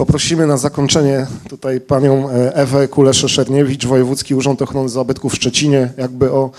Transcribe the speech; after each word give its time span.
Poprosimy 0.00 0.46
na 0.46 0.56
zakończenie 0.56 1.26
tutaj 1.48 1.80
panią 1.80 2.30
e, 2.30 2.54
Ewę 2.54 2.88
Kuleszę-Szerniewicz, 2.88 3.86
Wojewódzki 3.86 4.34
Urząd 4.34 4.62
Ochrony 4.62 4.88
Zabytków 4.88 5.32
w 5.32 5.36
Szczecinie, 5.36 5.92
jakby 5.96 6.32
o 6.32 6.50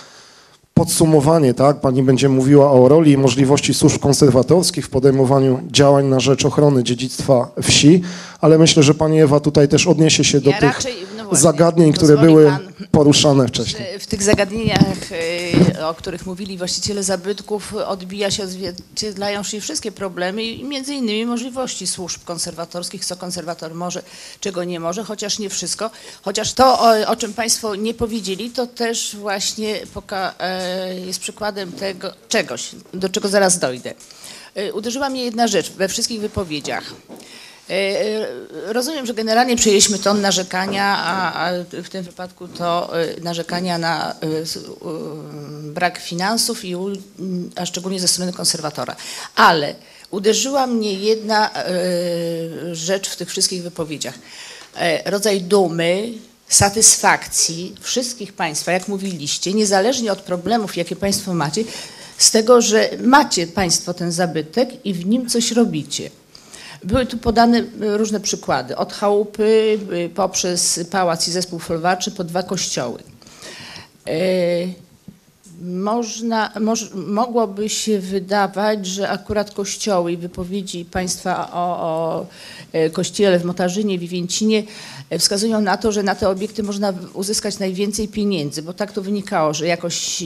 podsumowanie, 0.74 1.54
tak? 1.54 1.82
Pani 1.82 2.04
będzie 2.04 2.30
mówiła 2.30 2.72
o 2.72 2.88
roli 2.88 3.12
i 3.12 3.18
możliwości 3.18 3.74
służb 3.74 4.02
konserwatorskich 4.02 4.86
w 4.86 4.90
podejmowaniu 4.90 5.60
działań 5.72 6.06
na 6.06 6.20
rzecz 6.20 6.46
ochrony 6.46 6.84
dziedzictwa 6.84 7.52
wsi, 7.62 8.02
ale 8.42 8.58
myślę, 8.58 8.84
że 8.84 8.94
pani 8.94 9.22
Ewa 9.22 9.40
tutaj 9.40 9.68
też 9.68 9.88
odniesie 9.88 10.24
się 10.24 10.42
do 10.42 10.50
Ja 10.50 10.60
tych 10.60 10.74
raczej, 10.74 10.94
zagadnień, 11.32 11.94
które 11.94 12.18
były 12.18 12.58
poruszane 12.92 13.48
wcześniej. 13.48 14.00
W 14.00 14.08
tych 14.08 14.24
zagadnieniach, 14.24 15.12
y, 15.78 15.86
o 15.86 15.94
których 15.94 16.26
mówili 16.26 16.58
właściciele 16.58 17.04
zabytków, 17.04 17.74
odbija 17.76 18.32
się, 18.32 18.44
odzwierciedlają 18.44 19.44
się 19.44 19.62
wszystkie 19.62 19.92
problemy 19.92 20.44
i 20.44 20.64
między 20.64 20.94
innymi 20.94 21.26
możliwości 21.26 21.88
służb 21.88 22.24
konserwatorskich, 22.24 23.06
co 23.06 23.16
konserwator 23.16 23.76
może, 23.76 24.02
czego 24.40 24.64
nie 24.64 24.80
może, 24.80 25.04
chociaż 25.04 25.40
nie 25.40 25.50
wszystko. 25.50 25.90
Chociaż 26.22 26.54
to, 26.54 26.80
o, 27.08 27.16
czym 27.16 27.34
Państwo 27.34 27.76
nie 27.76 27.94
powiedzieli, 27.94 28.50
to 28.50 28.68
też 28.68 29.16
właśnie 29.16 29.80
e, 30.40 31.00
jest 31.00 31.20
przykładem 31.20 31.72
tego 31.72 32.14
czegoś, 32.30 32.70
do 32.94 33.10
czego 33.10 33.28
zaraz 33.30 33.60
dojdę. 33.60 33.94
E, 34.56 34.74
Uderzyła 34.74 35.10
mnie 35.10 35.24
jedna 35.24 35.48
rzecz 35.48 35.72
we 35.72 35.88
wszystkich 35.88 36.22
wypowiedziach. 36.22 36.94
E, 37.72 37.74
e, 37.74 38.74
Rozumiem, 38.74 39.06
że 39.06 39.14
generalnie 39.14 39.56
przyjęliśmy 39.56 40.00
ton 40.00 40.22
narzekania, 40.22 40.98
a, 40.98 41.52
w 41.84 41.90
tym 41.90 42.04
wypadku 42.04 42.48
to 42.48 43.00
e, 43.02 43.22
narzekania 43.22 43.78
na 43.78 44.16
brak 45.64 46.00
finansów, 46.00 46.66
i, 46.66 46.76
a 47.56 47.66
szczególnie 47.66 48.00
ze 48.00 48.08
strony 48.08 48.34
konserwatora. 48.34 48.96
Ale 49.36 49.76
uderzyła 50.12 50.68
mnie 50.68 50.94
jedna 50.94 51.50
rzecz 52.72 53.10
w 53.10 53.16
tych 53.16 53.30
wszystkich 53.30 53.64
wypowiedziach. 53.64 54.14
Rodzaj 55.06 55.42
dumy, 55.42 56.14
satysfakcji 56.48 57.76
wszystkich 57.82 58.34
Państwa, 58.34 58.72
jak 58.72 58.88
mówiliście, 58.88 59.54
niezależnie 59.54 60.12
od 60.12 60.22
problemów, 60.22 60.78
jakie 60.78 60.96
Państwo 60.96 61.34
macie, 61.34 61.64
z 62.18 62.32
tego, 62.32 62.62
że 62.62 62.90
macie 63.04 63.48
Państwo 63.48 63.94
ten 63.94 64.12
zabytek 64.12 64.70
i 64.86 64.94
w 64.94 65.06
nim 65.06 65.30
coś 65.30 65.52
robicie. 65.52 66.10
Były 66.84 67.06
tu 67.06 67.18
podane 67.18 67.58
y, 67.60 67.66
różne 67.98 68.20
przykłady, 68.20 68.78
od 68.78 68.94
chałupy 68.94 69.80
y, 69.94 70.10
poprzez 70.16 70.80
pałac 70.92 71.28
i 71.28 71.32
zespół 71.32 71.60
folwarczy 71.60 72.12
po 72.12 72.24
dwa 72.24 72.44
kościoły. 72.44 73.00
E, 74.08 74.12
Można, 75.62 76.52
moż, 76.60 76.90
mogłoby 76.94 77.70
się 77.70 78.00
wydawać, 78.00 78.86
że 78.86 79.10
akurat 79.10 79.52
kościoły 79.52 80.12
i 80.12 80.18
wypowiedzi 80.18 80.86
państwa 80.86 81.52
o, 81.54 81.80
o 81.82 82.26
e, 82.74 82.90
kościele 82.90 83.40
w 83.40 83.46
Motarzynie, 83.46 84.00
Wiwięcinie 84.00 84.64
e, 85.10 85.20
wskazują 85.20 85.62
na 85.62 85.78
to, 85.78 85.92
że 85.92 86.04
na 86.04 86.16
te 86.16 86.30
obiekty 86.30 86.64
można 86.64 86.94
uzyskać 87.14 87.60
najwięcej 87.60 88.08
pieniędzy, 88.08 88.62
bo 88.62 88.74
tak 88.74 88.92
to 88.92 89.02
wynikało, 89.02 89.54
że 89.54 89.68
jakoś 89.68 90.24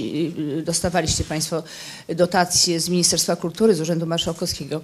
dostawaliście 0.64 1.24
państwo 1.24 1.64
dotacje 2.16 2.80
z 2.80 2.90
Ministerstwa 2.90 3.36
Kultury, 3.36 3.76
z 3.76 3.82
Urzędu 3.82 4.06
Marszałkowskiego. 4.06 4.82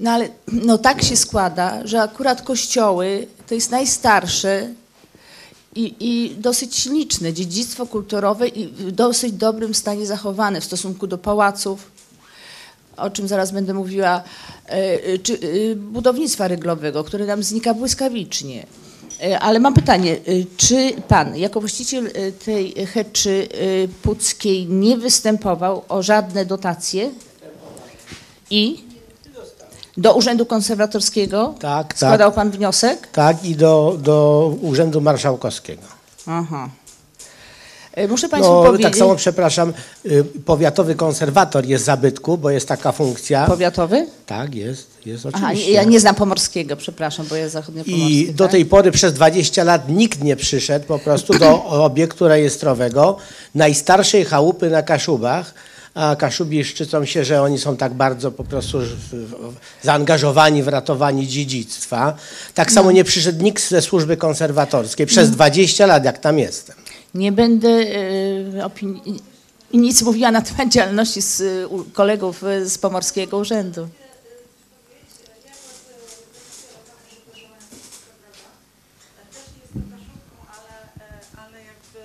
No 0.00 0.10
ale 0.10 0.28
no 0.52 0.78
tak 0.78 1.02
się 1.02 1.16
składa, 1.16 1.86
że 1.86 2.02
akurat 2.02 2.42
kościoły 2.42 3.26
to 3.46 3.54
jest 3.54 3.70
najstarsze 3.70 4.68
i, 5.74 5.94
i 6.00 6.34
dosyć 6.38 6.86
liczne 6.86 7.32
dziedzictwo 7.32 7.86
kulturowe 7.86 8.48
i 8.48 8.66
w 8.66 8.92
dosyć 8.92 9.32
dobrym 9.32 9.74
stanie 9.74 10.06
zachowane 10.06 10.60
w 10.60 10.64
stosunku 10.64 11.06
do 11.06 11.18
pałaców, 11.18 11.90
o 12.96 13.10
czym 13.10 13.28
zaraz 13.28 13.52
będę 13.52 13.74
mówiła, 13.74 14.22
e, 14.66 15.18
czy 15.18 15.34
e, 15.34 15.76
budownictwa 15.76 16.48
ryglowego, 16.48 17.04
które 17.04 17.26
nam 17.26 17.42
znika 17.42 17.74
błyskawicznie. 17.74 18.66
E, 19.22 19.40
Ale 19.40 19.60
mam 19.60 19.74
pytanie, 19.74 20.16
czy 20.56 20.92
pan 21.08 21.36
jako 21.36 21.60
właściciel 21.60 22.10
tej 22.44 22.86
heczy 22.86 23.48
puckiej 24.02 24.66
nie 24.66 24.96
występował 24.96 25.82
o 25.88 26.02
żadne 26.02 26.46
dotacje 26.46 27.10
i 28.50 28.85
do 29.96 30.14
Urzędu 30.14 30.46
Konserwatorskiego 30.46 31.54
Tak, 31.60 31.86
tak. 31.88 31.96
składał 31.96 32.32
pan 32.32 32.50
wniosek? 32.50 33.08
Tak, 33.12 33.44
i 33.44 33.56
do, 33.56 33.96
do 34.02 34.48
Urzędu 34.60 35.00
Marszałkowskiego. 35.00 35.82
Aha. 36.26 36.68
E, 37.92 38.08
Muszę 38.08 38.28
Państwu 38.28 38.52
No, 38.52 38.62
powiedzieć... 38.62 38.86
tak 38.86 38.96
samo, 38.96 39.16
przepraszam, 39.16 39.72
y, 40.06 40.24
powiatowy 40.44 40.94
konserwator 40.94 41.66
jest 41.66 41.84
zabytku, 41.84 42.38
bo 42.38 42.50
jest 42.50 42.68
taka 42.68 42.92
funkcja. 42.92 43.46
Powiatowy? 43.46 44.06
Tak, 44.26 44.54
jest, 44.54 45.06
jest 45.06 45.26
Aha, 45.32 45.46
oczywiście. 45.46 45.70
nie, 45.70 45.76
ja 45.76 45.84
nie 45.84 46.00
znam 46.00 46.14
pomorskiego, 46.14 46.76
przepraszam, 46.76 47.26
bo 47.26 47.36
ja 47.36 47.48
zachodniopomorski. 47.48 48.20
I 48.20 48.34
do 48.34 48.44
tak? 48.44 48.50
tej 48.52 48.66
pory 48.66 48.90
przez 48.90 49.12
20 49.12 49.64
lat 49.64 49.88
nikt 49.88 50.22
nie 50.22 50.36
przyszedł 50.36 50.86
po 50.86 50.98
prostu 50.98 51.38
do 51.38 51.64
obiektu 51.88 52.28
rejestrowego 52.28 53.16
najstarszej 53.54 54.24
chałupy 54.24 54.70
na 54.70 54.82
Kaszubach. 54.82 55.54
A 55.96 56.16
Kaszubi 56.16 56.64
szczycą 56.64 57.04
się, 57.04 57.24
że 57.24 57.42
oni 57.42 57.58
są 57.58 57.76
tak 57.76 57.94
bardzo 57.94 58.32
po 58.32 58.44
prostu 58.44 58.78
zaangażowani 59.82 60.62
w 60.62 60.68
ratowanie 60.68 61.26
dziedzictwa. 61.26 62.14
Tak 62.54 62.72
samo 62.72 62.92
nie 62.92 63.04
przyszedł 63.04 63.44
nikt 63.44 63.68
ze 63.68 63.82
służby 63.82 64.16
konserwatorskiej 64.16 65.06
przez 65.06 65.30
20 65.30 65.86
lat, 65.86 66.04
jak 66.04 66.18
tam 66.18 66.38
jestem. 66.38 66.76
Nie 67.14 67.32
będę 67.32 67.68
e, 67.68 68.64
opinii, 68.64 69.22
nic 69.74 70.02
mówiła 70.02 70.30
na 70.30 70.42
temat 70.42 70.68
działalności 70.72 71.20
kolegów 71.92 72.44
e, 72.44 72.66
z 72.66 72.78
Pomorskiego 72.78 73.38
Urzędu. 73.38 73.88
ale 81.36 81.58
jakby 81.58 81.98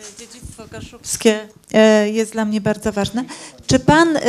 e, 0.00 0.18
dziedzictwo 0.18 0.59
kaszubskie 0.70 1.40
e, 1.72 2.10
jest 2.10 2.32
dla 2.32 2.44
mnie 2.44 2.60
bardzo 2.60 2.92
ważne. 2.92 3.24
Czy 3.66 3.78
pan 3.78 4.16
e, 4.16 4.20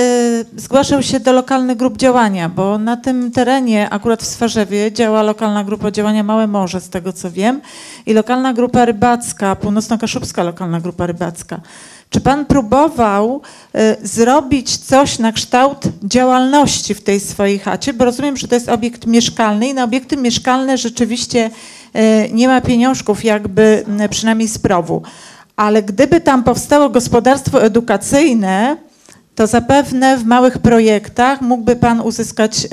zgłaszał 0.57 1.03
się 1.03 1.19
do 1.19 1.33
lokalnych 1.33 1.77
grup 1.77 1.97
działania? 1.97 2.49
Bo 2.49 2.77
na 2.77 2.97
tym 2.97 3.31
terenie, 3.31 3.89
akurat 3.89 4.23
w 4.23 4.25
Swarzewie, 4.25 4.91
działa 4.91 5.23
lokalna 5.23 5.63
grupa 5.63 5.91
działania 5.91 6.23
Małe 6.23 6.47
Morze, 6.47 6.81
z 6.81 6.89
tego 6.89 7.13
co 7.13 7.31
wiem, 7.31 7.61
i 8.05 8.13
lokalna 8.13 8.53
grupa 8.53 8.85
rybacka, 8.85 9.55
północno-kaszubska 9.55 10.43
lokalna 10.43 10.79
grupa 10.79 11.07
rybacka. 11.07 11.61
Czy 12.09 12.21
pan 12.21 12.45
próbował 12.45 13.41
e, 13.73 13.97
zrobić 14.07 14.77
coś 14.77 15.19
na 15.19 15.31
kształt 15.31 15.83
działalności 16.03 16.93
w 16.93 17.03
tej 17.03 17.19
swojej 17.19 17.59
chacie? 17.59 17.93
Bo 17.93 18.05
rozumiem, 18.05 18.37
że 18.37 18.47
to 18.47 18.55
jest 18.55 18.69
obiekt 18.69 19.05
mieszkalny 19.05 19.67
i 19.67 19.73
na 19.73 19.83
obiekty 19.83 20.17
mieszkalne 20.17 20.77
rzeczywiście 20.77 21.49
nie 22.33 22.47
ma 22.47 22.61
pieniążków, 22.61 23.23
jakby 23.23 23.85
przynajmniej 24.09 24.47
z 24.47 24.57
prowu. 24.57 25.01
Ale 25.61 25.83
gdyby 25.83 26.21
tam 26.21 26.43
powstało 26.43 26.89
gospodarstwo 26.89 27.63
edukacyjne, 27.63 28.77
to 29.35 29.47
zapewne 29.47 30.17
w 30.17 30.25
małych 30.25 30.57
projektach 30.57 31.41
mógłby 31.41 31.75
Pan 31.75 32.01
uzyskać 32.01 32.67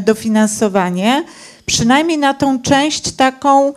dofinansowanie, 0.00 1.24
przynajmniej 1.66 2.18
na 2.18 2.34
tą 2.34 2.62
część 2.62 3.12
taką, 3.12 3.72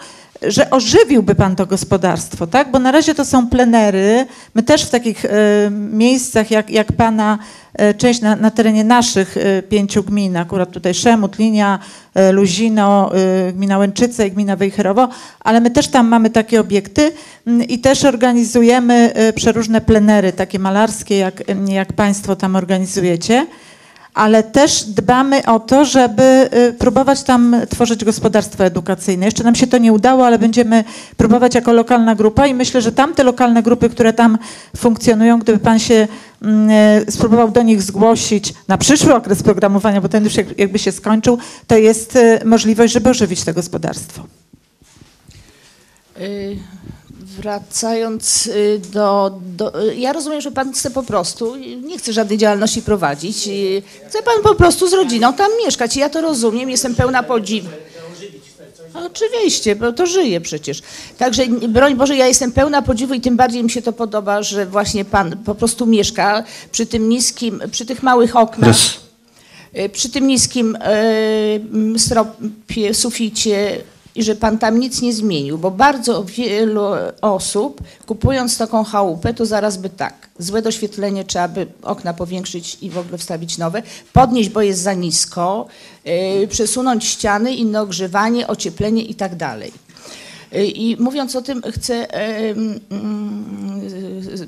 że 0.48 0.70
ożywiłby 0.70 1.36
Pan 1.36 1.56
to 1.56 1.66
gospodarstwo, 1.66 2.48
tak? 2.48 2.72
Bo 2.72 2.80
na 2.80 2.92
razie 2.92 3.16
to 3.16 3.26
są 3.26 3.50
plenery. 3.50 4.26
My 4.56 4.64
też 4.64 4.84
w 4.84 4.90
takich 4.90 5.26
e, 5.26 5.30
miejscach 5.72 6.52
jak, 6.52 6.70
jak 6.70 6.92
Pana 6.92 7.40
e, 7.74 7.94
część 7.94 8.22
na, 8.22 8.36
na 8.36 8.52
terenie 8.52 8.84
naszych 8.84 9.38
e, 9.38 9.62
pięciu 9.62 10.03
gmin, 10.03 10.38
akurat 10.38 10.72
tutaj 10.72 10.94
Szemut, 10.94 11.40
Linia, 11.40 11.80
Luzino, 12.32 13.12
gmina 13.53 13.78
Łęczyce 13.78 14.28
i 14.28 14.32
gmina 14.32 14.56
Wejherowo, 14.56 15.09
ale 15.40 15.62
my 15.62 15.72
też 15.72 15.88
tam 15.88 16.08
mamy 16.08 16.30
takie 16.30 16.59
obiekty 16.59 17.12
mm, 17.48 17.68
i 17.68 17.80
też 17.80 18.06
organizujemy 18.06 19.14
przeróżne 19.36 19.82
plenery, 19.82 20.34
takie 20.34 20.59
malarskie, 20.59 21.17
jak, 21.17 21.44
jak 21.67 21.94
Państwo 21.94 22.35
tam 22.35 22.56
organizujecie 22.56 23.47
ale 24.14 24.44
też 24.44 24.84
dbamy 24.84 25.46
o 25.46 25.60
to, 25.60 25.86
żeby 25.86 26.50
y, 26.70 26.74
próbować 26.74 27.24
tam 27.24 27.56
tworzyć 27.70 28.06
gospodarstwo 28.06 28.66
edukacyjne. 28.66 29.26
Jeszcze 29.26 29.44
nam 29.44 29.56
się 29.56 29.68
to 29.68 29.78
nie 29.78 29.94
udało, 29.94 30.26
ale 30.28 30.40
będziemy 30.40 30.84
próbować 31.18 31.56
jako 31.56 31.74
lokalna 31.74 32.16
grupa 32.16 32.48
i 32.48 32.54
myślę, 32.54 32.82
że 32.82 32.92
tamte 32.92 33.24
lokalne 33.24 33.64
grupy, 33.64 33.90
które 33.90 34.14
tam 34.14 34.38
funkcjonują, 34.78 35.40
gdyby 35.40 35.60
pan 35.60 35.80
się 35.80 36.08
mm, 36.42 36.70
y, 36.70 37.12
spróbował 37.12 37.52
do 37.52 37.62
nich 37.62 37.82
zgłosić 37.82 38.54
na 38.68 38.78
przyszły 38.78 39.16
okres 39.16 39.44
programowania, 39.44 40.02
bo 40.02 40.10
ten 40.10 40.24
już 40.24 40.36
jak- 40.36 40.60
jakby 40.60 40.80
się 40.80 40.92
skończył, 40.92 41.38
to 41.68 41.78
jest 41.78 42.16
y, 42.16 42.40
możliwość, 42.46 42.94
żeby 42.94 43.10
ożywić 43.10 43.44
to 43.44 43.54
gospodarstwo. 43.54 44.24
Y, 46.22 46.58
Wracając 47.38 48.47
y, 48.47 48.82
do, 48.94 49.40
do. 49.56 49.84
y, 49.90 49.96
Ja 49.96 50.14
rozumiem, 50.14 50.41
że 50.41 50.52
pan 50.52 50.74
chce 50.74 50.91
po 50.91 51.03
prostu, 51.03 51.56
y, 51.56 51.59
nie 51.76 51.97
chce 51.97 52.14
żadnej 52.14 52.38
działalności 52.38 52.82
prowadzić. 52.82 53.38
Chce 54.08 54.24
pan 54.24 54.44
po 54.44 54.56
prostu 54.56 54.88
z 54.88 54.94
rodziną 54.94 55.34
tam 55.34 55.52
mieszkać. 55.66 55.96
I 55.97 56.00
ja 56.00 56.09
to 56.09 56.22
rozumiem, 56.22 56.70
jestem 56.70 56.96
pełna 56.96 57.24
podziwu. 57.24 57.70
Oczywiście, 58.94 59.76
bo 59.76 59.94
to 59.94 60.06
żyje 60.06 60.41
przecież. 60.41 60.82
Także 61.18 61.46
broń 61.47 61.96
Boże, 61.96 62.16
ja 62.16 62.28
jestem 62.28 62.52
pełna 62.52 62.82
podziwu 62.82 63.14
i 63.14 63.22
tym 63.22 63.38
bardziej 63.38 63.64
mi 63.64 63.70
się 63.72 63.82
to 63.82 63.94
podoba, 63.94 64.44
że 64.44 64.66
właśnie 64.66 65.06
pan 65.06 65.38
po 65.46 65.56
prostu 65.56 65.86
mieszka 65.86 66.44
przy 66.72 66.86
tym 66.86 67.09
niskim, 67.09 67.62
przy 67.72 67.86
tych 67.86 68.03
małych 68.03 68.36
oknach. 68.36 68.76
Przy 69.94 70.09
tym 70.09 70.28
niskim 70.28 70.76
y, 71.96 72.00
stropie, 72.00 72.94
suficie 72.94 73.82
i 74.16 74.24
że 74.24 74.36
pan 74.36 74.58
tam 74.58 74.80
nic 74.80 75.02
nie 75.02 75.14
zmienił, 75.14 75.58
bo 75.58 75.72
bardzo 75.72 76.24
wielu 76.24 76.82
osób 77.22 77.82
kupując 78.06 78.58
taką 78.58 78.84
chałupę, 78.84 79.34
to 79.34 79.46
zaraz 79.46 79.78
by 79.78 79.90
tak, 79.90 80.30
złe 80.40 80.62
doświetlenie, 80.62 81.24
trzeba 81.24 81.48
by 81.48 81.68
okna 81.84 82.14
powiększyć 82.14 82.78
i 82.82 82.90
w 82.90 82.98
ogóle 82.98 83.18
wstawić 83.18 83.58
nowe, 83.58 83.84
podnieść, 84.14 84.50
bo 84.50 84.62
jest 84.62 84.82
za 84.82 84.94
nisko, 84.94 85.68
y, 86.44 86.48
przesunąć 86.48 87.06
ściany, 87.06 87.56
inne 87.56 87.82
ogrzewanie, 87.82 88.48
ocieplenie 88.48 89.04
i 89.04 89.16
tak 89.16 89.36
dalej. 89.36 89.72
Y, 90.55 90.66
I 90.66 90.97
mówiąc 91.02 91.35
o 91.35 91.41
tym, 91.41 91.61
chcę 91.72 92.14
mm, 92.14 92.79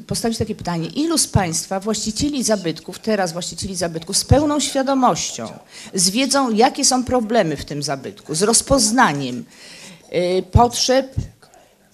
postawić 0.07 0.37
takie 0.37 0.55
pytanie. 0.55 0.87
Ilu 0.87 1.17
z 1.17 1.27
Państwa 1.27 1.79
właścicieli 1.79 2.43
zabytków, 2.43 2.99
teraz 2.99 3.33
właścicieli 3.33 3.75
zabytków, 3.75 4.17
z 4.17 4.25
pełną 4.25 4.59
świadomością, 4.59 5.47
z 5.93 6.09
wiedzą, 6.09 6.51
jakie 6.51 6.85
są 6.85 7.03
problemy 7.03 7.57
w 7.57 7.65
tym 7.65 7.83
zabytku, 7.83 8.35
z 8.35 8.43
rozpoznaniem 8.43 9.45
y, 10.13 10.43
potrzeb, 10.51 11.15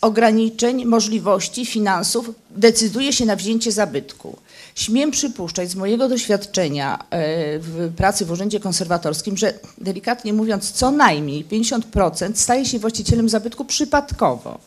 ograniczeń, 0.02 0.86
możliwości, 0.86 1.66
finansów, 1.66 2.32
decyduje 2.50 3.14
się 3.14 3.26
na 3.26 3.36
wzięcie 3.36 3.72
zabytku. 3.72 4.38
Śmiem 4.76 5.12
przypuszczać 5.12 5.70
z 5.70 5.76
mojego 5.76 6.10
doświadczenia 6.10 7.00
e, 7.10 7.60
w 7.60 7.94
pracy 7.96 8.26
w 8.26 8.32
Urzędzie 8.32 8.60
Konserwatorskim, 8.60 9.38
że 9.38 9.54
delikatnie 9.78 10.34
mówiąc, 10.34 10.72
co 10.72 10.92
najmniej 10.92 11.46
50% 11.46 12.32
staje 12.36 12.66
się 12.66 12.80
właścicielem 12.80 13.30
zabytku 13.30 13.66
przypadkowo. 13.66 14.60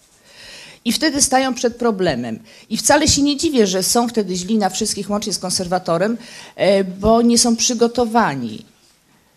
I 0.85 0.93
wtedy 0.93 1.23
stają 1.23 1.55
przed 1.55 1.77
problemem. 1.77 2.39
I 2.71 2.77
wcale 2.77 3.09
się 3.09 3.23
nie 3.23 3.37
dziwię, 3.37 3.67
że 3.67 3.83
są 3.83 4.09
wtedy 4.09 4.37
źli 4.37 4.59
na 4.59 4.71
wszystkich, 4.71 5.11
łącznie 5.11 5.33
z 5.33 5.39
konserwatorem, 5.39 6.17
e, 6.57 6.85
bo 6.85 7.23
nie 7.23 7.39
są 7.39 7.57
przygotowani. 7.57 8.65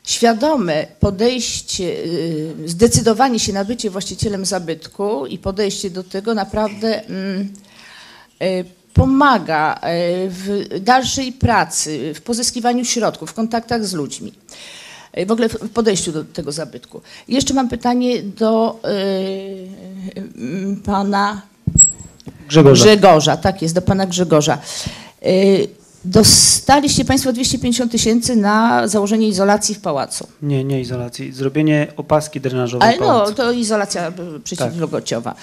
Świadome 0.08 0.88
podejście, 1.00 1.84
y, 1.84 2.54
zdecydowanie 2.66 3.40
się 3.40 3.54
na 3.54 3.66
bycie 3.66 3.90
właścicielem 3.90 4.46
zabytku 4.46 5.26
i 5.26 5.38
podejście 5.38 5.90
do 5.90 6.04
tego 6.04 6.34
naprawdę 6.34 7.06
mm, 7.06 7.54
pomaga 8.98 9.76
y, 9.76 9.80
w 10.30 10.68
dalszej 10.82 11.32
pracy, 11.32 12.14
w 12.16 12.22
pozyskiwaniu 12.22 12.86
środków, 12.86 13.30
w 13.30 13.34
kontaktach 13.34 13.86
z 13.86 13.94
ludźmi. 13.94 14.34
Y, 15.18 15.26
W 15.26 15.32
ogóle 15.32 15.50
w 15.50 15.70
podejściu 15.70 16.12
do 16.12 16.24
tego 16.24 16.52
zabytku. 16.52 17.02
Jeszcze 17.28 17.54
mam 17.54 17.70
pytanie 17.70 18.24
do 18.24 18.80
y, 18.86 20.78
pana 20.86 21.42
Grzegorza. 22.48 22.84
Grzegorza, 22.86 23.38
tak 23.38 23.62
jest, 23.62 23.76
do 23.76 23.82
pana 23.82 24.06
Grzegorza. 24.06 24.58
Dostaliście 26.08 27.06
Państwo 27.06 27.34
250 27.34 27.92
tysięcy 27.92 28.36
na 28.36 28.88
założenie 28.88 29.28
izolacji 29.28 29.76
w 29.76 29.80
pałacu. 29.80 30.28
Nie, 30.42 30.64
nie 30.64 30.82
izolacji. 30.82 31.32
Zrobienie 31.32 31.88
opaski 31.98 32.42
drenażowej 32.42 32.90
Ale 32.90 33.00
no, 33.00 33.32
to 33.32 33.52
izolacja 33.52 34.08
y, 34.08 34.40
przeciwwilgociowa. 34.44 35.36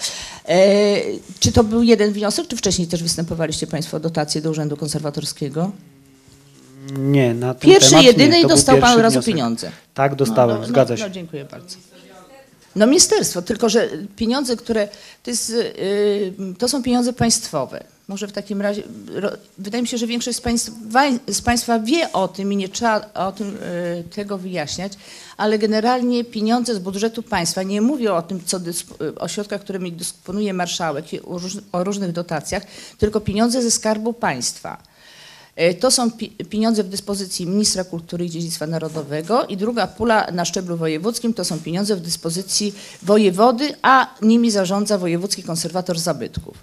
E, 0.49 0.57
czy 1.41 1.53
to 1.53 1.65
był 1.65 1.83
jeden 1.83 2.13
wniosek, 2.13 2.47
czy 2.47 2.57
wcześniej 2.57 2.89
też 2.89 3.03
występowaliście 3.03 3.67
Państwo 3.67 3.97
o 3.97 4.01
dotację 4.01 4.41
do 4.41 4.51
Urzędu 4.51 4.77
Konserwatorskiego? 4.77 5.71
Nie, 6.99 7.35
na 7.35 7.55
ten 7.55 7.71
Pierwszy, 7.71 7.91
temat 7.91 8.05
jedyny 8.05 8.41
i 8.41 8.47
dostał 8.47 8.79
Pan 8.79 8.95
od 8.95 9.03
razu 9.03 9.23
pieniądze. 9.23 9.71
Tak, 9.95 10.15
dostałem, 10.15 10.57
No, 10.57 10.63
no, 10.63 10.69
zgadza 10.69 10.95
no, 10.95 10.99
się. 10.99 11.05
No, 11.05 11.11
dziękuję 11.11 11.45
bardzo. 11.45 11.77
No 12.77 12.87
ministerstwo, 12.87 13.43
tylko 13.43 13.69
że 13.69 13.89
pieniądze, 14.17 14.57
które 14.57 14.89
to, 15.23 15.31
jest, 15.31 15.51
y, 15.51 16.33
to 16.59 16.69
są 16.69 16.83
pieniądze 16.83 17.13
państwowe. 17.13 17.85
Może 18.09 18.29
w 18.29 18.33
takim 18.33 18.63
razie, 18.63 18.83
wydaje 19.59 19.83
mi 19.83 19.89
się, 19.89 19.99
że 19.99 20.07
większość 20.07 20.39
z 20.39 20.41
państwa, 20.41 20.73
z 21.29 21.41
państwa 21.41 21.79
wie 21.79 22.13
o 22.13 22.29
tym 22.29 22.53
i 22.53 22.57
nie 22.57 22.69
trzeba 22.69 23.11
o 23.15 23.33
tym 23.33 23.57
y, 23.57 24.05
tego 24.15 24.39
wyjaśniać, 24.39 24.93
ale 25.37 25.59
generalnie 25.59 26.25
pieniądze 26.25 26.75
z 26.75 26.79
budżetu 26.79 27.23
państwa, 27.23 27.63
nie 27.63 27.81
mówię 27.81 28.15
o 28.15 28.23
tym, 28.23 28.45
co 28.45 28.61
o 29.17 29.29
środkach, 29.29 29.61
którymi 29.61 29.93
dysponuje 29.93 30.55
marszałek, 30.55 31.05
o 31.73 31.85
różnych 31.85 32.13
dotacjach, 32.13 32.63
tylko 32.99 33.21
pieniądze 33.21 33.63
ze 33.63 33.71
skarbu 33.71 34.13
państwa. 34.13 34.94
E, 35.57 35.75
To 35.75 35.91
są 35.91 36.11
pi- 36.11 36.31
pieniądze 36.31 36.85
w 36.85 36.89
dyspozycji 36.89 37.47
ministra 37.47 37.85
kultury 37.85 38.25
i 38.25 38.31
dziedzictwa 38.31 38.67
narodowego 38.67 39.45
i 39.47 39.57
druga 39.57 39.87
pula 39.87 40.27
na 40.33 40.45
szczeblu 40.45 40.77
wojewódzkim 40.77 41.35
to 41.35 41.45
są 41.45 41.59
pieniądze 41.61 41.97
w 41.97 42.01
dyspozycji 42.01 42.75
wojewody, 43.03 43.75
a 43.83 44.15
nimi 44.23 44.51
zarządza 44.51 44.99
wojewódzki 44.99 45.43
konserwator 45.43 45.99
zabytków. 45.99 46.57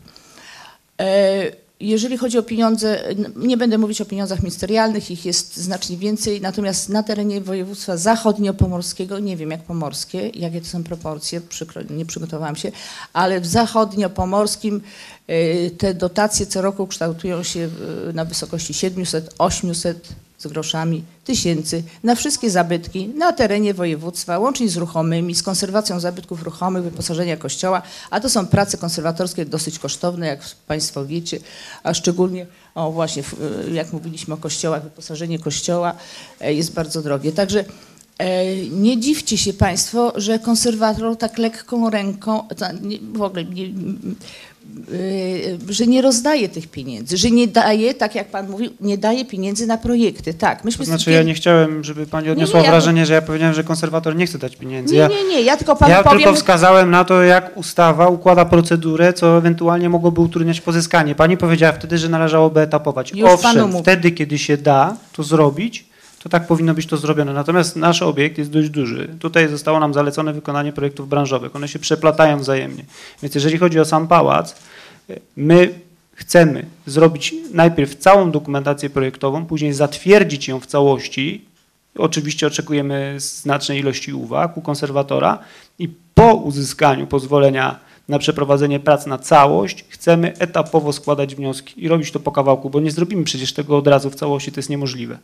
Jeżeli 1.82 2.18
chodzi 2.18 2.38
o 2.38 2.44
pieniądze, 2.44 3.04
nie 3.36 3.58
będę 3.58 3.78
mówić 3.78 4.02
o 4.02 4.06
pieniądzach 4.06 4.40
ministerialnych, 4.40 5.12
ich 5.12 5.26
jest 5.26 5.58
znacznie 5.58 5.98
więcej, 5.98 6.42
natomiast 6.42 6.90
na 6.90 7.04
terenie 7.04 7.42
województwa 7.42 7.98
zachodniopomorskiego, 7.98 9.20
nie 9.20 9.38
wiem 9.38 9.52
jak 9.52 9.64
pomorskie, 9.64 10.30
jakie 10.30 10.62
to 10.62 10.68
są 10.68 10.84
proporcje, 10.84 11.42
przykro, 11.42 11.82
nie 11.90 12.06
przygotowałam 12.06 12.56
się, 12.56 12.72
ale 13.14 13.42
w 13.42 13.46
zachodniopomorskim 13.46 14.82
e, 15.28 15.70
te 15.70 15.94
dotacje 15.94 16.46
co 16.46 16.62
roku 16.62 16.88
kształtują 16.88 17.44
się 17.44 17.70
e, 18.10 18.14
na 18.14 18.26
wysokości 18.26 18.74
700, 18.74 19.36
800 19.38 20.10
z 20.42 20.48
groszami 20.48 21.04
tysięcy 21.26 21.84
na 22.04 22.16
wszystkie 22.16 22.50
zabytki 22.50 23.08
na 23.08 23.34
terenie 23.34 23.74
województwa, 23.74 24.40
łącznie 24.40 24.70
z 24.70 24.78
ruchomymi, 24.78 25.36
z 25.36 25.44
konserwacją 25.44 26.00
zabytków 26.00 26.44
ruchomych, 26.44 26.84
wyposażenia 26.84 27.38
kościoła, 27.38 27.82
a 28.10 28.20
to 28.20 28.30
są 28.30 28.46
prace 28.48 28.78
konserwatorskie 28.78 29.46
dosyć 29.46 29.80
kosztowne, 29.80 30.28
jak 30.28 30.40
Państwo 30.68 31.06
wiecie, 31.06 31.40
a 31.84 31.94
szczególnie, 31.94 32.46
o 32.76 32.92
właśnie, 32.92 33.24
w- 33.24 33.36
jak 33.74 33.94
mówiliśmy 33.94 34.34
o 34.34 34.38
kościołach, 34.38 34.84
wyposażenie 34.84 35.40
kościoła 35.40 35.94
e, 36.40 36.54
jest 36.54 36.74
bardzo 36.74 37.02
drogie. 37.02 37.32
Także 37.32 37.66
e, 38.18 38.56
nie 38.66 39.00
dziwcie 39.00 39.38
się 39.38 39.54
Państwo, 39.54 40.14
że 40.16 40.40
konserwator 40.40 41.18
tak 41.18 41.38
lekką 41.38 41.90
ręką, 41.90 42.48
w 43.14 43.22
ogóle 43.22 43.46
nie, 43.46 43.70
że 45.70 45.88
nie 45.88 46.02
rozdaje 46.02 46.50
tych 46.50 46.68
pieniędzy, 46.68 47.18
że 47.18 47.32
nie 47.32 47.48
daje, 47.48 47.94
tak 47.94 48.16
jak 48.16 48.28
Pan 48.28 48.50
mówił, 48.50 48.72
nie 48.82 48.98
daje 48.98 49.26
pieniędzy 49.26 49.68
na 49.68 49.78
projekty. 49.78 50.34
Tak, 50.34 50.64
myśmy 50.64 50.86
To 50.86 50.92
znaczy 50.92 51.12
ja 51.12 51.24
nie 51.24 51.34
chciałem, 51.34 51.84
żeby 51.84 52.06
pani 52.06 52.30
odniosła 52.30 52.60
nie, 52.60 52.66
ja- 52.66 52.72
wrażenie, 52.72 53.06
że 53.06 53.14
ja 53.14 53.22
powiedziałem, 53.22 53.54
że 53.56 53.64
konserwator 53.64 54.16
nie 54.16 54.26
chce 54.28 54.38
dać 54.38 54.56
pieniędzy. 54.56 54.94
Nie, 54.94 55.00
Ja, 55.00 55.08
nie, 55.08 55.24
nie, 55.30 55.42
ja 55.42 55.58
tylko 55.58 55.76
Panu 55.76 55.92
ja 55.92 56.04
powiem... 56.04 56.20
tylko 56.20 56.34
wskazałem 56.34 56.92
na 56.92 57.04
to, 57.06 57.24
jak 57.24 57.58
ustawa 57.58 58.08
układa 58.08 58.46
procedurę, 58.46 59.14
co 59.14 59.38
ewentualnie 59.38 59.90
mogłoby 59.90 60.22
utrudniać 60.22 60.62
pozyskanie. 60.62 61.16
Pani 61.16 61.38
powiedziała 61.38 61.74
wtedy, 61.74 61.98
że 61.98 62.10
należałoby 62.10 62.62
etapować. 62.62 63.12
Już 63.12 63.30
Owszem, 63.30 63.74
wtedy, 63.82 64.12
kiedy 64.12 64.38
się 64.38 64.58
da 64.58 64.98
to 65.14 65.24
zrobić, 65.24 65.91
to 66.24 66.30
tak 66.30 66.48
powinno 66.48 66.74
być 66.74 66.86
to 66.86 66.98
zrobione. 66.98 67.34
Natomiast 67.34 67.76
nasz 67.76 68.02
obiekt 68.02 68.38
jest 68.38 68.52
dość 68.52 68.70
duży. 68.70 69.16
Tutaj 69.20 69.50
zostało 69.50 69.80
nam 69.80 69.94
zalecone 69.94 70.34
wykonanie 70.34 70.74
projektów 70.74 71.10
branżowych. 71.10 71.56
One 71.56 71.68
się 71.68 71.80
przeplatają 71.80 72.40
wzajemnie. 72.40 72.86
Więc 73.24 73.36
jeżeli 73.36 73.58
chodzi 73.58 73.80
o 73.80 73.86
sam 73.86 74.08
pałac, 74.08 74.56
my 75.36 75.80
chcemy 76.14 76.66
zrobić 76.86 77.36
najpierw 77.54 77.96
całą 77.96 78.32
dokumentację 78.32 78.90
projektową, 78.90 79.46
później 79.46 79.74
zatwierdzić 79.74 80.48
ją 80.48 80.60
w 80.60 80.66
całości. 80.66 81.46
Oczywiście 81.98 82.48
oczekujemy 82.48 83.16
znacznej 83.18 83.80
ilości 83.80 84.14
uwag 84.14 84.58
u 84.58 84.62
konserwatora 84.62 85.40
i 85.80 85.90
po 86.16 86.34
uzyskaniu 86.34 87.08
pozwolenia 87.08 87.80
na 88.08 88.20
przeprowadzenie 88.20 88.80
prac 88.80 89.06
na 89.06 89.18
całość 89.18 89.86
chcemy 89.90 90.34
etapowo 90.38 90.94
składać 90.94 91.36
wnioski 91.36 91.84
i 91.84 91.88
robić 91.88 92.12
to 92.12 92.20
po 92.20 92.32
kawałku, 92.32 92.70
bo 92.70 92.80
nie 92.80 92.92
zrobimy 92.92 93.24
przecież 93.24 93.54
tego 93.54 93.78
od 93.78 93.88
razu 93.88 94.10
w 94.10 94.16
całości, 94.16 94.52
to 94.52 94.60
jest 94.60 94.70
niemożliwe. 94.70 95.18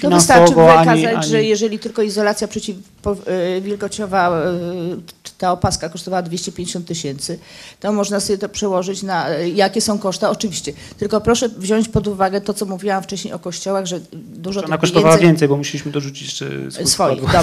To 0.00 0.10
wystarczy 0.10 0.52
Finansowo 0.54 0.78
wykazać, 0.78 0.88
ani- 0.88 1.06
ani- 1.06 1.26
że 1.28 1.42
jeżeli 1.44 1.78
tylko 1.78 2.02
izolacja 2.02 2.48
przeciwwilgociowa, 2.48 4.42
y, 4.46 4.96
czy 5.22 5.32
ta 5.38 5.52
opaska 5.52 5.88
kosztowała 5.88 6.22
250 6.22 6.86
tysięcy, 6.86 7.38
to 7.80 7.92
można 7.92 8.20
sobie 8.20 8.38
to 8.38 8.48
przełożyć 8.48 9.02
na 9.02 9.38
y, 9.38 9.48
jakie 9.50 9.80
są 9.80 9.98
koszta. 9.98 10.30
Oczywiście, 10.30 10.72
tylko 10.98 11.20
proszę 11.20 11.48
wziąć 11.48 11.88
pod 11.88 12.06
uwagę 12.06 12.40
to, 12.40 12.54
co 12.54 12.66
mówiłam 12.66 13.02
wcześniej 13.02 13.34
o 13.34 13.38
kościołach, 13.38 13.86
że 13.86 14.00
dużo 14.12 14.60
Ona 14.60 14.68
tych 14.68 14.80
kosztowała 14.80 15.04
pieniędzy... 15.16 15.26
więcej, 15.26 15.48
bo 15.48 15.56
musieliśmy 15.56 15.92
dorzucić 15.92 16.22
jeszcze 16.22 16.50
Swoich, 16.86 17.20
dobrze. 17.20 17.40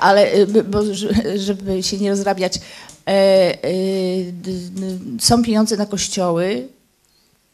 Ale 0.00 0.34
y, 0.34 0.46
bo, 0.64 0.94
że- 0.94 1.38
żeby 1.38 1.82
się 1.82 1.98
nie 1.98 2.10
rozrabiać, 2.10 2.56
e, 2.56 3.10
e, 3.10 3.72
d- 4.32 4.50
d- 4.70 4.98
są 5.20 5.42
pieniądze 5.42 5.76
na 5.76 5.86
kościoły, 5.86 6.68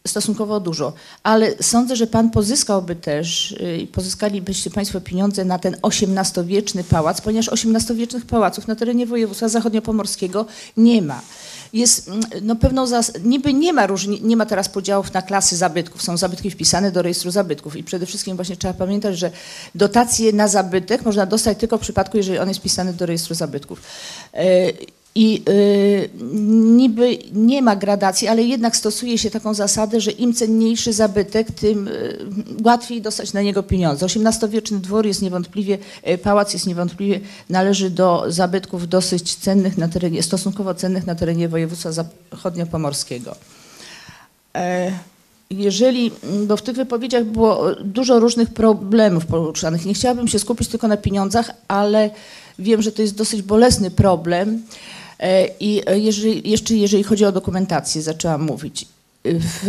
stosunkowo 0.08 0.60
dużo, 0.60 0.92
ale 1.22 1.62
sądzę, 1.62 1.96
że 1.96 2.06
pan 2.06 2.30
pozyskałby 2.30 2.96
też, 2.96 3.52
y, 3.52 3.86
pozyskalibyście 3.92 4.70
państwo 4.70 5.00
pieniądze 5.00 5.44
na 5.44 5.58
ten 5.58 5.76
XVIII-wieczny 5.82 6.84
pałac, 6.84 7.20
ponieważ 7.20 7.48
XVIII-wiecznych 7.48 8.26
pałaców 8.26 8.68
na 8.68 8.76
terenie 8.76 9.06
województwa 9.06 9.48
zachodniopomorskiego 9.48 10.46
nie 10.76 11.02
ma. 11.02 11.20
Jest 11.72 12.08
mm, 12.08 12.20
no, 12.42 12.56
pewną 12.56 12.86
zas- 12.86 13.24
niby 13.24 13.54
nie 13.54 13.72
ma 13.72 13.86
różni, 13.86 14.20
nie 14.22 14.36
ma 14.36 14.46
teraz 14.46 14.68
podziałów 14.68 15.12
na 15.12 15.22
klasy 15.22 15.56
zabytków, 15.56 16.02
są 16.02 16.16
zabytki 16.16 16.50
wpisane 16.50 16.92
do 16.92 17.02
rejestru 17.02 17.30
zabytków 17.30 17.76
i 17.76 17.84
przede 17.84 18.06
wszystkim 18.06 18.36
właśnie 18.36 18.56
trzeba 18.56 18.74
pamiętać, 18.74 19.18
że 19.18 19.30
dotacje 19.74 20.32
na 20.32 20.48
zabytek 20.48 21.04
można 21.04 21.26
dostać 21.26 21.58
tylko 21.58 21.78
w 21.78 21.80
przypadku, 21.80 22.16
jeżeli 22.16 22.38
on 22.38 22.48
jest 22.48 22.60
wpisany 22.60 22.92
do 22.92 23.06
rejestru 23.06 23.34
zabytków. 23.34 23.82
I 25.18 25.42
y, 25.48 26.10
niby 26.76 27.18
nie 27.32 27.62
ma 27.62 27.76
gradacji, 27.76 28.28
ale 28.28 28.42
jednak 28.42 28.76
stosuje 28.76 29.18
się 29.18 29.30
taką 29.30 29.54
zasadę, 29.54 30.00
że 30.00 30.10
im 30.10 30.34
cenniejszy 30.34 30.92
zabytek, 30.92 31.50
tym 31.52 31.88
y, 31.88 32.18
łatwiej 32.64 33.02
dostać 33.02 33.32
na 33.32 33.42
niego 33.42 33.62
pieniądze. 33.62 34.06
XVIII-wieczny 34.06 34.78
dwór 34.78 35.06
jest 35.06 35.22
niewątpliwie, 35.22 35.78
y, 36.08 36.18
pałac 36.18 36.52
jest 36.52 36.66
niewątpliwie, 36.66 37.20
należy 37.50 37.90
do 37.90 38.24
zabytków 38.28 38.88
dosyć 38.88 39.34
cennych 39.34 39.78
na 39.78 39.88
terenie, 39.88 40.22
stosunkowo 40.22 40.74
cennych 40.74 41.06
na 41.06 41.14
terenie 41.14 41.48
województwa 41.48 41.92
zachodniopomorskiego. 41.92 43.34
E, 44.54 44.92
Jeżeli, 45.50 46.10
bo 46.46 46.56
w 46.56 46.62
tych 46.62 46.76
wypowiedziach 46.76 47.24
było 47.24 47.74
dużo 47.74 48.20
różnych 48.20 48.50
problemów 48.50 49.26
poruszanych, 49.26 49.86
nie 49.86 49.94
chciałabym 49.94 50.28
się 50.28 50.38
skupić 50.38 50.68
tylko 50.68 50.88
na 50.88 50.96
pieniądzach, 50.96 51.50
ale 51.68 52.10
wiem, 52.58 52.82
że 52.82 52.92
to 52.92 53.02
jest 53.02 53.14
dosyć 53.14 53.42
bolesny 53.42 53.90
problem. 53.90 54.62
E, 55.20 55.48
I 55.60 55.82
jeżeli, 55.94 56.50
jeszcze 56.50 56.74
jeżeli 56.74 57.02
chodzi 57.02 57.24
o 57.24 57.32
dokumentację, 57.32 58.02
zaczęłam 58.02 58.42
mówić. 58.42 58.86
W, 59.24 59.68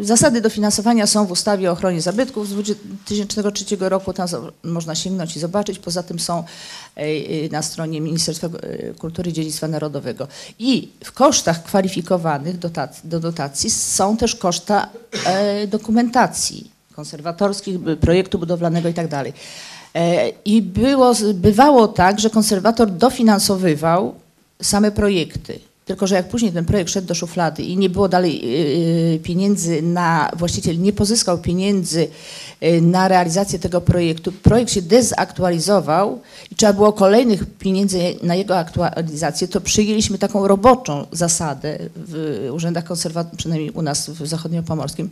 zasady 0.00 0.40
dofinansowania 0.40 1.06
są 1.06 1.26
w 1.26 1.30
ustawie 1.30 1.70
o 1.70 1.72
ochronie 1.72 2.00
zabytków 2.00 2.48
z 2.48 2.52
2003 2.52 3.64
roku, 3.78 4.12
tam 4.12 4.28
można 4.64 4.94
sięgnąć 4.94 5.36
i 5.36 5.40
zobaczyć. 5.40 5.78
Poza 5.78 6.02
tym 6.02 6.18
są 6.18 6.38
e, 6.38 7.00
e, 7.00 7.48
na 7.50 7.62
stronie 7.62 8.00
Ministerstwa 8.00 8.46
e, 8.46 8.50
Kultury 8.94 9.30
i 9.30 9.32
Dziedzictwa 9.32 9.68
Narodowego. 9.68 10.28
I 10.58 10.88
w 11.04 11.12
kosztach 11.12 11.64
kwalifikowanych 11.64 12.58
do 13.04 13.20
dotacji 13.20 13.70
są 13.70 14.16
też 14.16 14.34
koszta 14.34 14.88
e, 15.26 15.66
dokumentacji 15.66 16.70
konserwatorskich, 16.94 17.78
projektu 18.00 18.38
budowlanego 18.38 18.88
i 18.88 18.94
tak. 18.94 19.12
E, 19.12 19.32
I 20.44 20.62
było, 20.62 21.12
bywało 21.34 21.88
tak, 21.88 22.20
że 22.20 22.30
konserwator 22.30 22.90
dofinansowywał 22.90 24.14
same 24.62 24.90
projekty. 24.90 25.58
Tylko, 25.84 26.06
że 26.06 26.14
jak 26.14 26.28
później 26.28 26.52
ten 26.52 26.64
projekt 26.64 26.90
szedł 26.90 27.06
do 27.06 27.14
szuflady 27.14 27.62
i 27.62 27.76
nie 27.76 27.90
było 27.90 28.08
dalej 28.08 28.50
yy, 29.12 29.18
pieniędzy 29.18 29.82
na, 29.82 30.30
właściciel 30.36 30.80
nie 30.80 30.92
pozyskał 30.92 31.38
pieniędzy 31.38 32.08
na 32.82 33.08
realizację 33.08 33.58
tego 33.58 33.80
projektu, 33.80 34.32
projekt 34.32 34.72
się 34.72 34.82
dezaktualizował 34.82 36.20
i 36.52 36.54
trzeba 36.54 36.72
było 36.72 36.92
kolejnych 36.92 37.46
pieniędzy 37.58 37.98
na 38.22 38.34
jego 38.34 38.58
aktualizację, 38.58 39.48
to 39.48 39.60
przyjęliśmy 39.60 40.18
taką 40.18 40.48
roboczą 40.48 41.06
zasadę 41.12 41.78
w 41.96 42.48
urzędach 42.52 42.84
konserwatorskich, 42.84 43.38
przynajmniej 43.38 43.70
u 43.70 43.82
nas 43.82 44.10
w 44.10 44.26
zachodniopomorskim, 44.26 45.10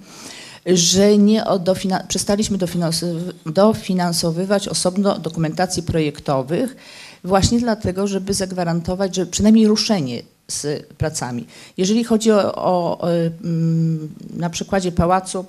że 0.67 1.19
nie 1.19 1.45
o 1.45 1.59
dofina- 1.59 2.07
przestaliśmy 2.07 2.59
dofinansowy- 2.59 3.33
dofinansowywać 3.47 4.69
osobno 4.69 5.19
dokumentacji 5.19 5.83
projektowych, 5.83 6.77
właśnie 7.25 7.59
dlatego, 7.61 8.07
żeby 8.07 8.35
zagwarantować, 8.35 9.17
że 9.17 9.27
przynajmniej 9.27 9.67
ruszenie 9.67 10.23
z 10.49 10.87
pracami. 10.87 11.47
Jeżeli 11.77 12.05
chodzi 12.05 12.31
o, 12.33 12.55
o, 12.55 13.09
e, 13.11 13.31
mm, 13.45 14.15
na 14.37 14.51
przykładzie 14.51 14.93
pałacu, 14.93 15.39
e, 15.39 15.45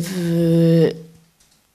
w 0.00 1.04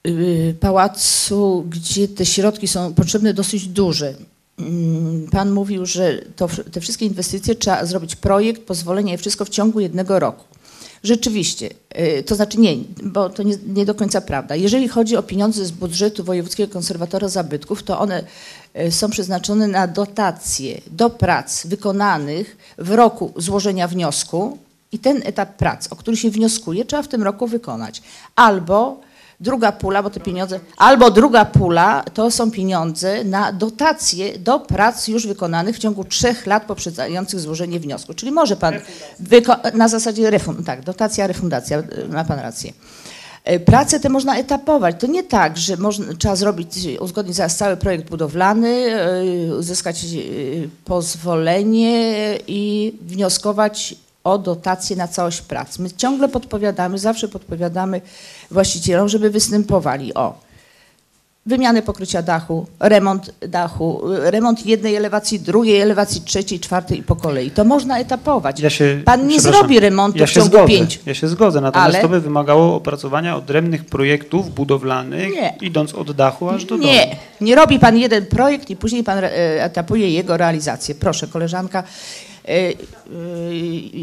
y, 0.06 0.54
pałacu, 0.60 1.64
gdzie 1.68 2.08
te 2.08 2.26
środki 2.26 2.68
są 2.68 2.94
potrzebne 2.94 3.34
dosyć 3.34 3.68
duże. 3.68 4.14
Mm, 4.58 5.26
Pan 5.30 5.50
mówił, 5.50 5.86
że 5.86 6.20
to, 6.36 6.48
te 6.72 6.80
wszystkie 6.80 7.06
inwestycje 7.06 7.54
trzeba 7.54 7.86
zrobić 7.86 8.16
projekt, 8.16 8.62
pozwolenie 8.62 9.18
wszystko 9.18 9.44
w 9.44 9.48
ciągu 9.48 9.80
jednego 9.80 10.18
roku. 10.18 10.44
Rzeczywiście, 11.02 11.70
y, 12.18 12.22
to 12.22 12.34
znaczy 12.34 12.60
nie, 12.60 12.76
bo 13.02 13.30
to 13.30 13.42
nie, 13.42 13.54
nie 13.66 13.86
do 13.86 13.94
końca 13.94 14.20
prawda. 14.20 14.56
Jeżeli 14.56 14.88
chodzi 14.88 15.16
o 15.16 15.22
pieniądze 15.22 15.64
z 15.64 15.70
budżetu 15.70 16.24
Wojewódzkiego 16.24 16.72
Konserwatora 16.72 17.28
Zabytków, 17.28 17.82
to 17.82 17.98
one 18.00 18.24
y, 18.76 18.92
są 18.92 19.10
przeznaczone 19.10 19.68
na 19.68 19.86
dotacje 19.86 20.80
do 20.90 21.10
prac 21.10 21.66
wykonanych 21.66 22.56
w 22.78 22.90
roku 22.90 23.32
złożenia 23.36 23.88
wniosku 23.88 24.58
i 24.92 24.98
ten 24.98 25.22
etap 25.24 25.56
prac, 25.56 25.92
o 25.92 25.96
który 25.96 26.16
się 26.16 26.30
wnioskuje, 26.30 26.84
trzeba 26.84 27.02
w 27.02 27.08
tym 27.08 27.22
roku 27.22 27.46
wykonać. 27.46 28.02
Albo 28.36 29.00
druga 29.40 29.72
pula, 29.72 30.02
bo 30.02 30.10
te 30.10 30.20
pieniądze, 30.20 30.60
albo 30.76 31.10
druga 31.10 31.44
pula 31.44 32.04
to 32.14 32.30
są 32.30 32.50
pieniądze 32.50 33.24
na 33.24 33.52
dotacje 33.52 34.38
do 34.38 34.60
prac 34.60 35.08
już 35.08 35.26
wykonanych 35.26 35.76
w 35.76 35.78
ciągu 35.78 36.04
trzech 36.04 36.46
lat 36.46 36.64
poprzedzających 36.64 37.40
złożenie 37.40 37.80
wniosku. 37.80 38.14
Czyli 38.14 38.32
może 38.32 38.56
pan 38.56 38.74
na 39.74 39.88
zasadzie 39.88 40.30
refund, 40.30 40.66
tak, 40.66 40.84
dotacja, 40.84 41.26
refundacja, 41.26 41.78
y, 41.78 42.08
ma 42.08 42.24
pan 42.24 42.38
rację. 42.38 42.72
E, 43.44 43.60
Prace 43.60 44.00
te 44.00 44.08
można 44.08 44.36
etapować. 44.36 44.96
To 44.98 45.06
nie 45.06 45.22
tak, 45.22 45.58
że 45.58 45.76
można, 45.76 46.14
trzeba 46.18 46.36
zrobić, 46.36 46.68
uzgodnić 47.00 47.36
zaraz 47.36 47.56
cały 47.56 47.76
projekt 47.76 48.10
budowlany, 48.10 48.86
y, 49.48 49.56
uzyskać 49.56 50.04
y, 50.14 50.68
pozwolenie 50.84 52.38
i 52.46 52.94
wnioskować 53.02 53.94
o 54.24 54.38
dotację 54.38 54.96
na 54.96 55.08
całość 55.08 55.40
prac. 55.40 55.78
My 55.78 55.90
ciągle 55.90 56.28
podpowiadamy, 56.28 56.98
zawsze 56.98 57.28
podpowiadamy 57.28 58.00
właścicielom, 58.50 59.08
żeby 59.08 59.30
występowali 59.30 60.14
o 60.14 60.34
wymianę 61.46 61.82
pokrycia 61.82 62.22
dachu, 62.22 62.66
remont 62.80 63.30
dachu, 63.48 64.00
remont 64.20 64.66
jednej 64.66 64.96
elewacji, 64.96 65.40
drugiej 65.40 65.80
elewacji, 65.80 66.20
trzeciej, 66.20 66.60
czwartej 66.60 66.98
i 66.98 67.02
po 67.02 67.16
kolei. 67.16 67.50
To 67.50 67.64
można 67.64 67.98
etapować. 67.98 68.60
Ja 68.60 68.70
się, 68.70 69.02
Pan 69.04 69.26
nie 69.26 69.40
zrobi 69.40 69.80
remontu 69.80 70.18
ja 70.18 70.26
w 70.26 70.30
ciągu 70.30 70.48
zgodzę, 70.48 70.66
pięciu. 70.66 71.00
Ja 71.06 71.14
się 71.14 71.28
zgodzę, 71.28 71.60
natomiast 71.60 71.94
Ale- 71.94 72.02
to 72.02 72.08
by 72.08 72.20
wymagało 72.20 72.74
opracowania 72.74 73.36
odrębnych 73.36 73.84
projektów 73.84 74.54
budowlanych, 74.54 75.32
Nie. 75.34 75.54
idąc 75.60 75.94
od 75.94 76.12
dachu 76.12 76.48
aż 76.48 76.64
do 76.64 76.76
domu. 76.76 76.88
Nie, 76.88 77.16
nie 77.40 77.54
robi 77.54 77.78
pan 77.78 77.96
jeden 77.96 78.26
projekt 78.26 78.70
i 78.70 78.76
później 78.76 79.04
pan 79.04 79.18
e, 79.18 79.64
etapuje 79.64 80.10
jego 80.10 80.36
realizację. 80.36 80.94
Proszę, 80.94 81.26
koleżanka 81.26 81.82
e, 82.44 82.48
e, 82.48 82.72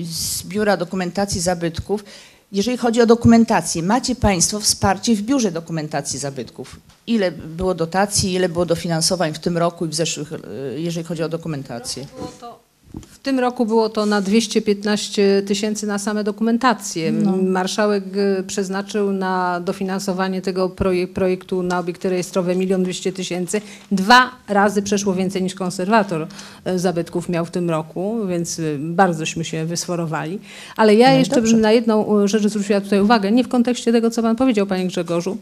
z 0.03 0.43
Biura 0.43 0.77
Dokumentacji 0.77 1.41
Zabytków. 1.41 2.03
Jeżeli 2.51 2.77
chodzi 2.77 3.01
o 3.01 3.05
dokumentację, 3.05 3.83
macie 3.83 4.15
Państwo 4.15 4.59
wsparcie 4.59 5.15
w 5.15 5.21
Biurze 5.21 5.51
Dokumentacji 5.51 6.19
Zabytków. 6.19 6.79
Ile 7.07 7.31
było 7.31 7.75
dotacji, 7.75 8.33
ile 8.33 8.49
było 8.49 8.65
dofinansowań 8.65 9.33
w 9.33 9.39
tym 9.39 9.57
roku 9.57 9.85
i 9.85 9.89
w 9.89 9.93
zeszłych, 9.95 10.33
e, 10.33 10.37
jeżeli 10.79 11.05
chodzi 11.05 11.23
o 11.23 11.29
dokumentację? 11.29 12.05
Było 12.17 12.31
to, 12.39 12.59
w 13.01 13.19
tym 13.19 13.39
roku 13.39 13.65
było 13.65 13.89
to 13.89 14.05
na 14.05 14.21
215 14.21 15.41
tysięcy 15.47 15.87
na 15.87 15.99
same 15.99 16.23
dokumentacje. 16.23 17.11
Marszałek 17.43 18.03
y, 18.39 18.43
przeznaczył 18.47 19.11
na 19.11 19.59
dofinansowanie 19.59 20.41
tego 20.41 20.69
projek- 20.69 21.07
projektu 21.07 21.63
na 21.63 21.79
obiekty 21.79 22.09
rejestrowe 22.09 22.55
1 22.55 22.83
200 22.83 23.11
tysięcy. 23.13 23.61
Dwa 23.91 24.31
razy 24.47 24.81
przeszło 24.81 25.13
więcej 25.13 25.43
niż 25.43 25.55
konserwator 25.55 26.27
y, 26.67 26.79
zabytków 26.79 27.29
miał 27.29 27.45
w 27.45 27.51
tym 27.51 27.69
roku, 27.69 28.17
więc 28.29 28.59
y, 28.59 28.77
bardzośmy 28.79 29.45
się 29.45 29.65
wysforowali. 29.65 30.39
Ale 30.75 30.95
ja 30.95 31.11
No 31.11 31.17
jeszcze 31.19 31.35
dobrze. 31.35 31.51
bym 31.53 31.61
na 31.61 31.71
jedną 31.71 32.27
rzecz 32.27 32.47
zwróciła 32.47 32.81
tutaj 32.81 33.01
uwagę, 33.01 33.31
nie 33.31 33.43
w 33.43 33.47
kontekście 33.47 33.91
tego, 33.91 34.09
co 34.11 34.21
pan 34.21 34.35
powiedział, 34.35 34.67
panie 34.67 34.87
Grzegorzu, 34.87 35.37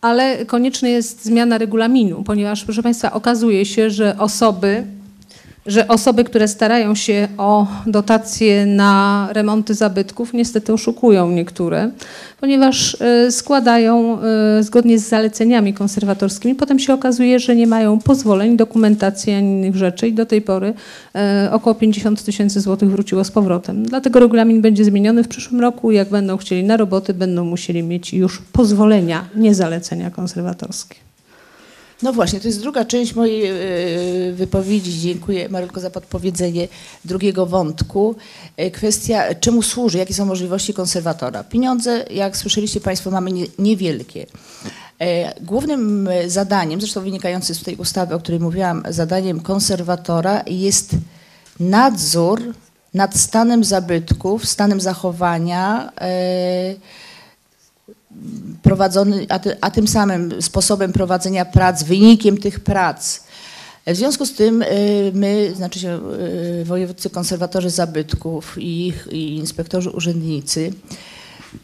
ale 0.00 0.46
konieczna 0.46 0.88
jest 0.88 1.24
zmiana 1.24 1.58
regulaminu, 1.58 2.22
ponieważ, 2.22 2.64
proszę 2.64 2.82
Państwa, 2.82 3.12
okazuje 3.12 3.66
się, 3.66 3.90
że 3.90 4.18
osoby, 4.18 4.84
że 5.66 5.88
osoby, 5.88 6.24
które 6.24 6.48
starają 6.48 6.94
się 6.94 7.28
o 7.38 7.66
dotacje 7.86 8.66
na 8.66 9.28
remonty 9.32 9.74
zabytków, 9.74 10.32
niestety 10.32 10.72
oszukują 10.72 11.30
niektóre, 11.30 11.90
ponieważ 12.40 12.96
e, 13.00 13.32
składają 13.32 14.18
e, 14.20 14.62
zgodnie 14.62 14.98
z 14.98 15.08
zaleceniami 15.08 15.74
konserwatorskimi. 15.74 16.54
Potem 16.54 16.78
się 16.78 16.94
okazuje, 16.94 17.40
że 17.40 17.56
nie 17.56 17.66
mają 17.66 17.98
pozwoleń, 17.98 18.56
dokumentacji 18.56 19.32
ani 19.32 19.52
innych 19.52 19.76
rzeczy 19.76 20.08
i 20.08 20.12
do 20.12 20.26
tej 20.26 20.42
pory 20.42 20.74
e, 21.14 21.48
około 21.52 21.74
50 21.74 22.24
tysięcy 22.24 22.60
złotych 22.60 22.90
wróciło 22.90 23.24
z 23.24 23.30
powrotem. 23.30 23.86
Dlatego 23.86 24.20
regulamin 24.20 24.60
będzie 24.60 24.84
zmieniony 24.84 25.24
w 25.24 25.28
przyszłym 25.28 25.60
roku. 25.60 25.90
Jak 25.90 26.08
będą 26.08 26.36
chcieli 26.36 26.64
na 26.64 26.76
roboty, 26.76 27.14
będą 27.14 27.44
musieli 27.44 27.82
mieć 27.82 28.14
już 28.14 28.42
pozwolenia, 28.52 29.24
nie 29.34 29.54
zalecenia 29.54 30.10
konserwatorskie. 30.10 31.11
No 32.02 32.12
właśnie, 32.12 32.40
to 32.40 32.48
jest 32.48 32.60
druga 32.60 32.84
część 32.84 33.14
mojej 33.14 33.46
e, 33.46 34.32
wypowiedzi. 34.32 35.00
Dziękuję 35.00 35.48
Marylko 35.48 35.80
za 35.80 35.90
podpowiedzenie 35.90 36.68
drugiego 37.04 37.46
wątku. 37.46 38.16
E, 38.56 38.70
Kwestia, 38.70 39.34
czemu 39.34 39.62
służy, 39.62 39.98
jakie 39.98 40.14
są 40.14 40.24
możliwości 40.24 40.74
konserwatora. 40.74 41.44
Pieniądze, 41.44 42.04
jak 42.10 42.36
słyszeliście 42.36 42.80
Państwo, 42.80 43.10
mamy 43.10 43.32
nie, 43.32 43.46
niewielkie. 43.58 44.26
E, 45.00 45.40
Głównym 45.40 46.08
zadaniem, 46.26 46.80
zresztą 46.80 47.00
wynikającym 47.00 47.54
z 47.54 47.62
tej 47.62 47.76
ustawy, 47.76 48.14
o 48.14 48.18
której 48.18 48.40
mówiłam, 48.40 48.82
zadaniem 48.88 49.40
konserwatora 49.40 50.42
jest 50.46 50.90
nadzór 51.60 52.54
nad 52.94 53.16
stanem 53.16 53.64
zabytków, 53.64 54.48
stanem 54.48 54.80
zachowania, 54.80 55.92
e, 56.00 56.74
prowadzony, 58.62 59.26
a, 59.28 59.38
ty, 59.38 59.56
a 59.60 59.70
tym 59.70 59.88
samym 59.88 60.42
sposobem 60.42 60.92
prowadzenia 60.92 61.44
prac, 61.44 61.82
wynikiem 61.82 62.38
tych 62.38 62.60
prac. 62.60 63.20
W 63.86 63.96
związku 63.96 64.26
z 64.26 64.32
tym 64.32 64.62
y, 64.62 64.66
my, 65.14 65.52
znaczy 65.56 65.80
się 65.80 66.00
y, 66.60 66.64
wojewódcy 66.64 67.10
konserwatorzy 67.10 67.70
zabytków 67.70 68.58
i, 68.58 68.86
ich- 68.86 69.08
i 69.12 69.36
inspektorzy 69.36 69.90
urzędnicy 69.90 70.72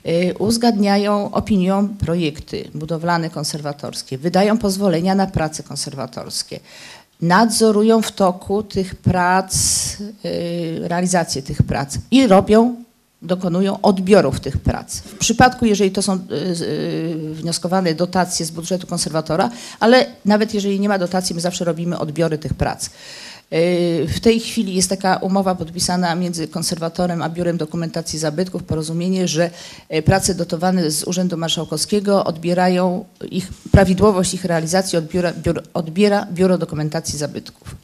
y, 0.06 0.34
uzgadniają 0.38 1.30
opinią 1.30 1.88
projekty 1.88 2.68
budowlane 2.74 3.30
konserwatorskie, 3.30 4.18
wydają 4.18 4.58
pozwolenia 4.58 5.14
na 5.14 5.26
prace 5.26 5.62
konserwatorskie. 5.62 6.60
nadzorują 7.20 8.02
w 8.02 8.12
toku 8.12 8.62
tych 8.62 8.94
prac, 8.94 9.54
realizację 10.82 11.42
tych 11.42 11.62
prac 11.62 11.98
i 12.10 12.26
robią, 12.26 12.76
dokonują 13.22 13.80
odbiorów 13.80 14.40
tych 14.40 14.58
prac. 14.58 14.98
W 14.98 15.14
przypadku, 15.18 15.66
jeżeli 15.66 15.90
to 15.90 16.02
są 16.02 16.14
y, 16.14 16.18
y, 16.64 17.34
wnioskowane 17.34 17.94
dotacje 17.94 18.46
z 18.46 18.50
budżetu 18.50 18.86
konserwatora, 18.86 19.50
ale 19.80 20.06
nawet 20.24 20.54
jeżeli 20.54 20.80
nie 20.80 20.88
ma 20.88 20.98
dotacji, 20.98 21.34
my 21.34 21.40
zawsze 21.40 21.64
robimy 21.64 21.98
odbiory 21.98 22.38
tych 22.38 22.54
prac. 22.54 22.86
Y, 22.86 24.06
W 24.08 24.20
tej 24.20 24.40
chwili 24.40 24.74
jest 24.74 24.88
taka 24.88 25.16
umowa 25.16 25.54
podpisana 25.54 26.14
między 26.14 26.48
konserwatorem 26.48 27.22
a 27.22 27.28
Biurem 27.28 27.56
Dokumentacji 27.56 28.18
Zabytków, 28.18 28.62
porozumienie, 28.62 29.28
że 29.28 29.50
prace 30.04 30.34
dotowane 30.34 30.90
z 30.90 31.04
Urzędu 31.04 31.36
Marszałkowskiego 31.36 32.24
odbierają 32.24 33.04
ich, 33.30 33.48
prawidłowość 33.72 34.34
ich 34.34 34.44
realizacji 34.44 34.98
odbiera, 34.98 35.32
biuro, 35.32 35.62
odbiera 35.74 36.26
Biuro 36.32 36.58
Dokumentacji 36.58 37.18
Zabytków. 37.18 37.74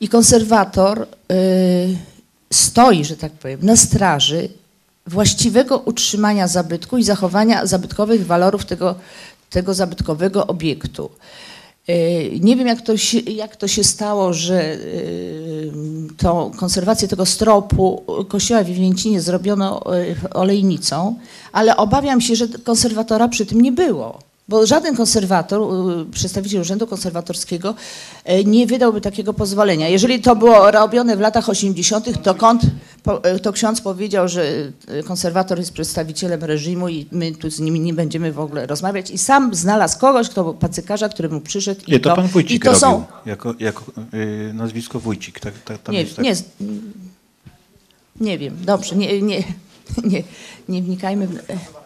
I 0.00 0.08
konserwator 0.08 1.06
y, 1.32 2.15
stoi, 2.56 3.04
że 3.04 3.16
tak 3.16 3.32
powiem, 3.32 3.60
na 3.62 3.76
straży 3.76 4.48
właściwego 5.06 5.78
utrzymania 5.78 6.48
zabytku 6.48 6.98
i 6.98 7.04
zachowania 7.04 7.66
zabytkowych 7.66 8.26
walorów 8.26 8.64
tego, 8.64 8.94
tego 9.50 9.74
zabytkowego 9.74 10.46
obiektu. 10.46 11.10
Y, 11.88 12.38
Nie 12.40 12.56
wiem, 12.56 12.66
jak 12.66 12.82
to, 12.82 12.96
się, 12.96 13.18
jak 13.18 13.56
to 13.56 13.68
się 13.68 13.84
stało, 13.84 14.32
że 14.32 14.74
y, 14.74 15.72
tą 16.16 16.50
konserwację 16.56 17.08
tego 17.08 17.26
stropu 17.26 18.02
kościoła 18.28 18.64
w 18.64 18.66
Wienięcinie 18.66 19.20
zrobiono 19.20 19.94
y, 19.94 20.16
olejnicą, 20.34 21.16
ale 21.52 21.76
obawiam 21.76 22.20
się, 22.20 22.36
że 22.36 22.48
konserwatora 22.48 23.28
przy 23.28 23.46
tym 23.46 23.60
nie 23.60 23.72
było. 23.72 24.18
Bo 24.48 24.66
żaden 24.66 24.96
konserwator, 24.96 25.60
przedstawiciel 26.10 26.60
Urzędu 26.60 26.86
Konserwatorskiego 26.86 27.74
y, 28.30 28.44
nie 28.44 28.66
wydałby 28.66 29.00
takiego 29.00 29.34
pozwolenia. 29.34 29.88
Jeżeli 29.88 30.20
to 30.20 30.36
było 30.36 30.70
robione 30.70 31.16
w 31.16 31.20
latach 31.20 31.48
80., 31.48 32.22
to, 32.22 32.34
kąt, 32.34 32.62
y, 33.36 33.40
to 33.40 33.52
ksiądz 33.52 33.80
powiedział, 33.80 34.28
że 34.28 34.42
y, 34.90 35.02
konserwator 35.06 35.58
jest 35.58 35.72
przedstawicielem 35.72 36.44
reżimu 36.44 36.88
i 36.88 37.06
my 37.12 37.32
tu 37.32 37.50
z 37.50 37.60
nimi 37.60 37.80
nie 37.80 37.94
będziemy 37.94 38.32
w 38.32 38.40
ogóle 38.40 38.66
rozmawiać. 38.66 39.10
I 39.10 39.18
sam 39.18 39.54
znalazł 39.54 39.98
kogoś, 39.98 40.28
kto 40.28 40.44
był 40.44 40.54
pacykarza, 40.54 41.08
który 41.08 41.28
mu 41.28 41.40
przyszedł. 41.40 41.80
i 41.86 41.92
Nie, 41.92 42.00
to 42.00 42.16
pan 42.16 42.26
Wójcik 42.26 42.64
to 42.64 42.70
robił, 42.70 42.80
są, 42.80 43.04
jako, 43.26 43.54
jako 43.58 43.82
y, 44.14 44.52
nazwisko 44.54 45.00
Wójcik. 45.00 45.40
Tak, 45.40 45.54
tak, 45.64 45.88
nie, 45.88 46.04
tak. 46.04 46.24
nie, 46.24 46.34
nie 48.20 48.38
wiem, 48.38 48.56
dobrze, 48.64 48.96
nie, 48.96 49.22
nie, 49.22 49.42
nie, 50.10 50.22
nie 50.68 50.82
wnikajmy. 50.82 51.26
w- 51.26 51.85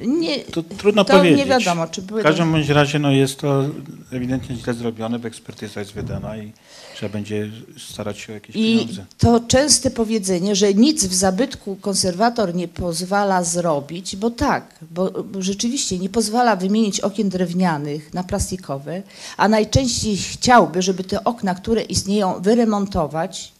Nie, 0.00 0.38
To 0.38 0.62
trudno 0.62 1.04
to 1.04 1.12
powiedzieć. 1.12 1.38
nie 1.38 1.46
wiadomo, 1.46 1.86
czy 1.86 2.02
były 2.02 2.20
W 2.20 2.24
każdym 2.24 2.52
bądź 2.52 2.68
razie 2.68 2.98
no, 2.98 3.10
jest 3.10 3.38
to 3.40 3.64
ewidentnie 4.12 4.56
źle 4.56 4.74
zrobione, 4.74 5.18
bo 5.18 5.28
ekspertyza 5.28 5.80
jest 5.80 5.92
wydana 5.92 6.36
i 6.36 6.52
trzeba 6.94 7.12
będzie 7.12 7.50
starać 7.78 8.18
się 8.18 8.32
o 8.32 8.34
jakieś 8.34 8.56
I 8.56 8.78
pieniądze. 8.78 9.04
to 9.18 9.40
częste 9.40 9.90
powiedzenie, 9.90 10.54
że 10.56 10.74
nic 10.74 11.04
w 11.06 11.14
zabytku 11.14 11.76
konserwator 11.80 12.54
nie 12.54 12.68
pozwala 12.68 13.44
zrobić, 13.44 14.16
bo 14.16 14.30
tak, 14.30 14.74
bo, 14.90 15.10
bo 15.10 15.42
rzeczywiście 15.42 15.98
nie 15.98 16.08
pozwala 16.08 16.56
wymienić 16.56 17.00
okien 17.00 17.28
drewnianych 17.28 18.14
na 18.14 18.24
plastikowe, 18.24 19.02
a 19.36 19.48
najczęściej 19.48 20.16
chciałby, 20.16 20.82
żeby 20.82 21.04
te 21.04 21.24
okna, 21.24 21.54
które 21.54 21.82
istnieją, 21.82 22.40
wyremontować. 22.42 23.55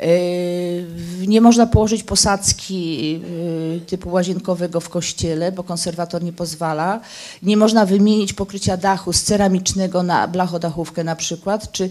Yy, 0.00 1.26
Nie 1.26 1.40
można 1.40 1.66
położyć 1.66 2.02
posadzki 2.02 3.12
yy, 3.12 3.80
typu 3.86 4.10
łazienkowego 4.10 4.80
w 4.80 4.88
kościele, 4.88 5.52
bo 5.52 5.62
konserwator 5.62 6.22
nie 6.22 6.32
pozwala. 6.32 7.00
Nie 7.42 7.56
można 7.56 7.86
wymienić 7.86 8.32
pokrycia 8.32 8.76
dachu 8.76 9.12
z 9.12 9.22
ceramicznego 9.22 10.02
na 10.02 10.28
blachodachówkę 10.28 11.04
na 11.04 11.16
przykład, 11.16 11.72
czy 11.72 11.90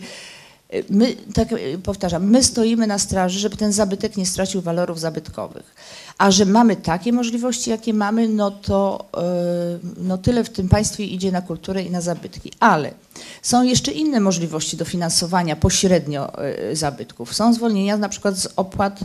My, 0.90 1.16
tak 1.34 1.52
yy, 1.52 1.78
powtarzam, 1.78 2.30
my 2.30 2.44
stoimy 2.44 2.88
na 2.88 3.00
straży, 3.00 3.40
żeby 3.40 3.58
ten 3.58 3.72
zabytek 3.72 4.18
nie 4.18 4.26
stracił 4.26 4.62
walorów 4.62 5.00
zabytkowych. 5.00 5.76
A 6.18 6.32
że 6.32 6.46
mamy 6.46 6.76
takie 6.76 7.14
możliwości, 7.14 7.70
jakie 7.70 7.94
mamy, 7.94 8.28
no 8.28 8.52
to 8.52 9.06
yy, 9.84 9.92
no 9.98 10.18
tyle 10.18 10.44
w 10.44 10.50
tym 10.50 10.70
państwie 10.70 11.06
idzie 11.06 11.32
na 11.32 11.42
kulturę 11.42 11.84
i 11.84 11.92
na 11.92 12.02
zabytki. 12.02 12.52
Ale 12.60 12.92
są 13.42 13.64
jeszcze 13.64 13.92
inne 13.92 14.20
możliwości 14.20 14.78
dofinansowania 14.78 15.56
pośrednio 15.56 16.32
yy, 16.70 16.76
zabytków. 16.76 17.36
Są 17.36 17.54
zwolnienia 17.54 17.98
na 17.98 18.10
przykład 18.10 18.38
z 18.38 18.48
opłat. 18.56 19.00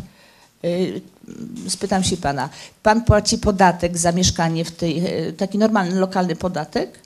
Spytam 1.69 2.05
się 2.05 2.17
pana, 2.17 2.49
pan 2.83 3.05
płaci 3.05 3.39
podatek 3.39 3.99
za 3.99 4.13
mieszkanie 4.13 4.65
w 4.65 4.71
tej, 4.71 5.03
taki 5.37 5.59
normalny 5.59 6.01
lokalny 6.01 6.37
podatek? 6.37 6.99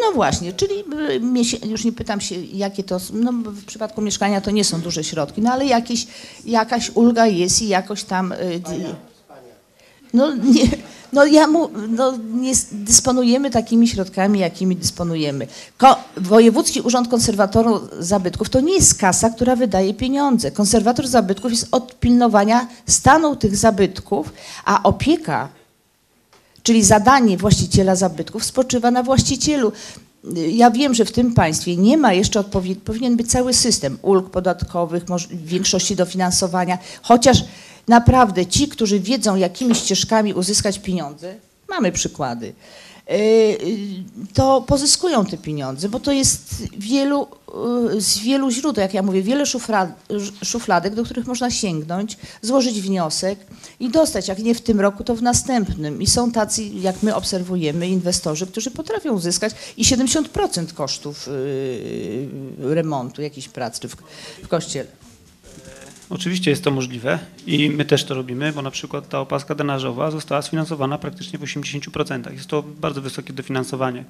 No 0.00 0.12
właśnie, 0.12 0.52
czyli 0.52 0.74
miesię- 1.20 1.66
już 1.66 1.84
nie 1.84 1.92
pytam 1.92 2.20
się, 2.20 2.34
jakie 2.34 2.84
to, 2.84 2.98
no 3.12 3.32
w 3.32 3.64
przypadku 3.64 4.02
mieszkania 4.02 4.40
to 4.40 4.50
nie 4.50 4.64
są 4.64 4.80
duże 4.80 5.04
środki, 5.04 5.42
no 5.42 5.52
ale 5.52 5.66
jakieś, 5.66 6.06
jakaś 6.44 6.90
ulga 6.94 7.26
jest 7.26 7.62
i 7.62 7.68
jakoś 7.68 8.04
tam... 8.04 8.28
d- 8.68 8.94
No 10.12 10.34
nie, 10.34 10.68
no 11.12 11.24
ja 11.26 11.46
mu, 11.46 11.68
no 11.88 12.12
nie 12.34 12.52
dysponujemy 12.72 13.50
takimi 13.50 13.88
środkami, 13.88 14.38
jakimi 14.40 14.76
dysponujemy. 14.76 15.46
Ko, 15.78 15.96
Wojewódzki 16.16 16.80
Urząd 16.80 17.08
Konserwatoru 17.08 17.80
Zabytków 17.98 18.48
to 18.50 18.60
nie 18.60 18.74
jest 18.74 18.98
kasa, 18.98 19.30
która 19.30 19.56
wydaje 19.56 19.94
pieniądze. 19.94 20.50
Konserwator 20.50 21.08
zabytków 21.08 21.50
jest 21.50 21.66
od 21.72 22.00
pilnowania 22.00 22.68
stanu 22.86 23.36
tych 23.36 23.56
zabytków, 23.56 24.32
a 24.64 24.82
opieka 24.82 25.48
Czyli 26.62 26.84
zadanie 26.84 27.36
właściciela 27.36 27.96
zabytków 27.96 28.44
spoczywa 28.44 28.90
na 28.90 29.02
właścicielu. 29.02 29.72
Ja 30.48 30.70
wiem, 30.70 30.94
że 30.94 31.04
w 31.04 31.12
tym 31.12 31.34
państwie 31.34 31.76
nie 31.76 31.96
ma 31.96 32.12
jeszcze 32.12 32.40
odpowiedzi, 32.40 32.80
powinien 32.80 33.16
być 33.16 33.30
cały 33.30 33.54
system 33.54 33.98
ulg 34.02 34.30
podatkowych, 34.30 35.04
większości 35.32 35.96
dofinansowania, 35.96 36.78
chociaż 37.02 37.44
naprawdę 37.88 38.46
ci, 38.46 38.68
którzy 38.68 39.00
wiedzą, 39.00 39.36
jakimi 39.36 39.74
ścieżkami 39.74 40.34
uzyskać 40.34 40.78
pieniądze, 40.78 41.34
mamy 41.68 41.92
przykłady, 41.92 42.52
to 44.34 44.64
pozyskują 44.66 45.26
te 45.26 45.38
pieniądze, 45.38 45.88
bo 45.88 46.00
to 46.00 46.12
jest 46.12 46.62
wielu, 46.78 47.26
yy, 47.92 48.00
z 48.00 48.18
wielu 48.18 48.50
źródeł, 48.50 48.82
jak 48.82 48.94
ja 48.94 49.02
mówię, 49.02 49.22
wiele 49.22 49.46
szuflad, 49.46 49.90
szufladek, 50.44 50.94
do 50.94 51.04
których 51.04 51.26
można 51.26 51.50
sięgnąć, 51.50 52.16
złożyć 52.42 52.80
wniosek 52.80 53.38
i 53.80 53.88
dostać, 53.88 54.28
jak 54.28 54.38
nie 54.38 54.54
w 54.54 54.60
tym 54.60 54.80
roku, 54.80 55.04
to 55.04 55.14
w 55.14 55.22
następnym. 55.22 56.02
I 56.02 56.06
są 56.06 56.32
tacy, 56.32 56.64
jak 56.64 57.02
my 57.02 57.14
obserwujemy, 57.14 57.88
inwestorzy, 57.88 58.46
którzy 58.46 58.70
potrafią 58.70 59.12
uzyskać 59.12 59.52
i 59.76 59.84
70% 59.84 60.72
kosztów 60.74 61.28
remontu 62.58 63.22
jakichś 63.22 63.48
prac 63.48 63.80
czy 63.80 63.88
w, 63.88 63.96
w 64.42 64.48
kościele. 64.48 64.99
Oczywiście 66.10 66.50
jest 66.50 66.64
to 66.64 66.70
możliwe 66.70 67.18
i 67.46 67.70
my 67.70 67.84
też 67.84 68.04
to 68.04 68.14
robimy, 68.14 68.52
bo 68.52 68.62
na 68.62 68.70
przykład 68.70 69.08
ta 69.08 69.20
opaska 69.20 69.54
drenażowa 69.54 70.10
została 70.10 70.42
sfinansowana 70.42 70.98
praktycznie 70.98 71.38
w 71.38 71.42
80%. 71.42 72.32
Jest 72.32 72.46
to 72.46 72.62
bardzo 72.62 73.02
wysokie 73.02 73.32
dofinansowanie. 73.32 74.04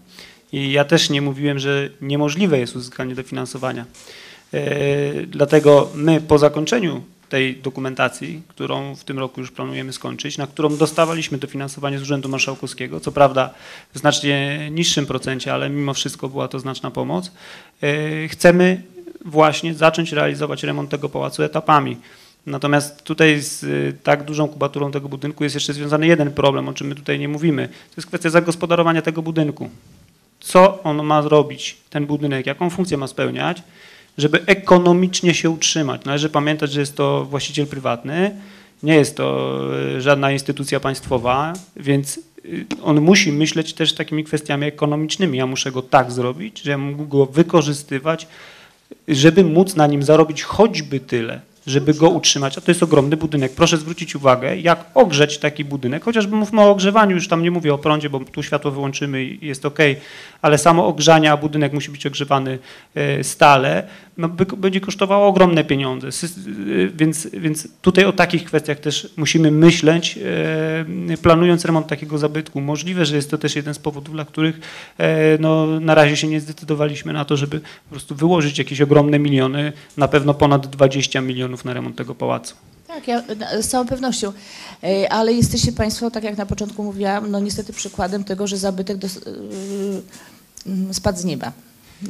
I 0.52 0.72
ja 0.72 0.84
też 0.84 1.10
nie 1.10 1.22
mówiłem, 1.22 1.58
że 1.58 1.90
niemożliwe 2.00 2.58
jest 2.58 2.76
uzyskanie 2.76 3.14
dofinansowania. 3.14 3.84
E, 4.54 5.26
Dlatego 5.26 5.90
my 5.94 6.20
po 6.20 6.38
zakończeniu 6.38 7.02
tej 7.28 7.56
dokumentacji, 7.56 8.42
którą 8.48 8.94
w 8.94 9.04
tym 9.04 9.18
roku 9.18 9.40
już 9.40 9.50
planujemy 9.50 9.92
skończyć, 9.92 10.38
na 10.38 10.46
którą 10.46 10.76
dostawaliśmy 10.76 11.38
dofinansowanie 11.38 11.98
z 11.98 12.02
Urzędu 12.02 12.28
Marszałkowskiego, 12.28 13.00
co 13.00 13.12
prawda 13.12 13.54
w 13.94 13.98
znacznie 13.98 14.68
niższym 14.70 15.06
procencie, 15.06 15.54
ale 15.54 15.70
mimo 15.70 15.94
wszystko 15.94 16.28
była 16.28 16.48
to 16.48 16.58
znaczna 16.58 16.90
pomoc, 16.90 17.32
e, 17.82 18.28
chcemy 18.28 18.82
właśnie 19.24 19.74
zacząć 19.74 20.12
realizować 20.12 20.62
remont 20.62 20.90
tego 20.90 21.09
pałacu 21.09 21.42
etapami. 21.42 21.96
Natomiast 22.46 23.02
tutaj 23.02 23.40
z 23.40 23.62
y, 23.62 23.96
tak 24.02 24.24
dużą 24.24 24.48
kubaturą 24.48 24.90
tego 24.90 25.09
budynku 25.09 25.44
jest 25.44 25.56
jeszcze 25.56 25.72
związany 25.72 26.06
jeden 26.06 26.33
problem, 26.33 26.68
o 26.68 26.72
czym 26.72 26.87
my 26.87 26.94
tutaj 26.94 27.18
nie 27.18 27.28
mówimy. 27.28 27.68
To 27.68 27.94
jest 27.96 28.09
kwestia 28.09 28.30
zagospodarowania 28.30 29.02
tego 29.02 29.22
budynku. 29.22 29.70
Co 30.40 30.83
on 30.83 31.02
ma 31.02 31.22
zrobić, 31.22 31.76
ten 31.90 32.06
budynek, 32.06 32.46
jaką 32.46 32.70
funkcję 32.70 32.96
ma 32.96 33.06
spełniać, 33.06 33.62
żeby 34.18 34.46
ekonomicznie 34.46 35.35
się 35.35 35.50
utrzymać. 35.50 36.04
Należy 36.04 36.28
pamiętać, 36.28 36.72
że 36.72 36.80
jest 36.80 36.96
to 36.96 37.24
właściciel 37.24 37.66
prywatny, 37.66 38.37
nie 38.83 38.94
jest 38.94 39.16
to 39.16 39.61
y, 39.96 40.00
żadna 40.00 40.33
instytucja 40.33 40.80
państwowa, 40.80 41.52
więc 41.76 42.20
y, 42.44 42.66
on 42.83 43.00
musi 43.00 43.33
myśleć 43.33 43.72
też 43.72 43.94
takimi 43.94 44.24
kwestiami 44.24 44.66
ekonomicznymi. 44.66 45.38
Ja 45.38 45.46
muszę 45.46 45.72
go 45.72 45.83
tak 45.83 46.12
zrobić, 46.12 46.62
że 46.62 46.70
ja 46.70 46.78
mógł 46.78 47.06
go 47.06 47.26
wykorzystywać 47.26 48.26
żeby 49.09 49.44
móc 49.44 49.76
na 49.76 49.87
nim 49.87 50.03
zarobić 50.03 50.42
choćby 50.42 51.00
tyle, 51.00 51.40
żeby 51.66 51.94
go 51.94 52.09
utrzymać, 52.09 52.59
a 52.59 52.61
to 52.61 52.70
jest 52.70 52.83
ogromny 52.83 53.16
budynek. 53.16 53.53
Proszę 53.53 53.76
zwrócić 53.76 54.16
uwagę, 54.16 54.57
jak 54.57 54.85
ogrzeć 54.94 55.38
taki 55.38 55.64
budynek, 55.64 56.05
chociażby 56.05 56.37
mówmy 56.37 56.61
o 56.61 56.70
ogrzewaniu, 56.70 57.14
już 57.14 57.29
tam 57.29 57.42
nie 57.42 57.50
mówię 57.50 57.74
o 57.74 57.79
prądzie, 57.79 58.11
bo 58.11 58.20
tu 58.20 58.42
światło 58.42 58.70
wyłączymy 58.70 59.24
i 59.24 59.46
jest 59.46 59.66
ok, 59.66 59.79
ale 60.42 60.59
samo 60.59 60.87
ogrzanie, 60.87 61.33
a 61.33 61.37
budynek 61.37 61.72
musi 61.72 61.90
być 61.90 62.07
ogrzewany 62.07 62.59
e, 62.94 63.24
stale, 63.24 63.88
no, 64.18 64.29
będzie 64.57 64.81
kosztowało 64.81 65.26
ogromne 65.26 65.64
pieniądze. 65.64 66.09
E, 66.09 66.11
Więc, 66.94 67.29
więc 67.33 67.68
tutaj 67.83 68.05
o 68.05 68.12
takich 68.12 68.44
kwestiach 68.44 68.81
też 68.81 69.12
musimy 69.16 69.50
myśleć, 69.50 70.18
e, 71.12 71.16
planując 71.16 71.64
remont 71.64 71.87
takiego 71.87 72.18
zabytku. 72.18 72.61
Możliwe, 72.61 73.07
że 73.07 73.16
jest 73.16 73.31
to 73.31 73.38
też 73.38 73.57
jeden 73.57 73.74
z 73.74 73.79
powodów, 73.79 74.14
dla 74.14 74.24
których 74.24 74.61
no, 75.40 75.81
na 75.81 75.94
razie 75.94 76.16
się 76.16 76.26
nie 76.26 76.40
zdecydowaliśmy 76.40 77.12
na 77.12 77.24
to, 77.24 77.37
żeby 77.37 77.61
po 77.61 77.90
prostu 77.90 78.14
wyłożyć 78.14 78.59
jakieś 78.59 78.81
ogromne 78.81 79.18
miliony, 79.18 79.72
na 79.96 80.09
pewno 80.09 80.35
ponad 80.35 80.66
20 80.66 81.20
milionów 81.20 81.64
na 81.64 81.72
remont 81.72 81.96
tego 81.96 82.14
pałacu. 82.14 82.55
Tak, 82.90 83.09
ja, 83.09 83.22
z 83.62 83.68
całą 83.68 83.87
pewnością. 83.87 84.33
E, 84.83 85.12
Ale 85.12 85.33
jesteście 85.33 85.72
Państwo, 85.72 86.11
tak 86.11 86.24
jak 86.24 86.37
na 86.37 86.46
początku 86.46 86.85
mówiłam, 86.85 87.31
no 87.31 87.40
niestety 87.40 87.72
przykładem 87.72 88.24
tego, 88.24 88.46
że 88.46 88.57
zabytek 88.59 88.96
dos, 88.96 89.14
yy, 89.14 90.03
mm, 90.66 90.94
spadł 90.94 91.18
z 91.18 91.24
nieba. 91.24 91.53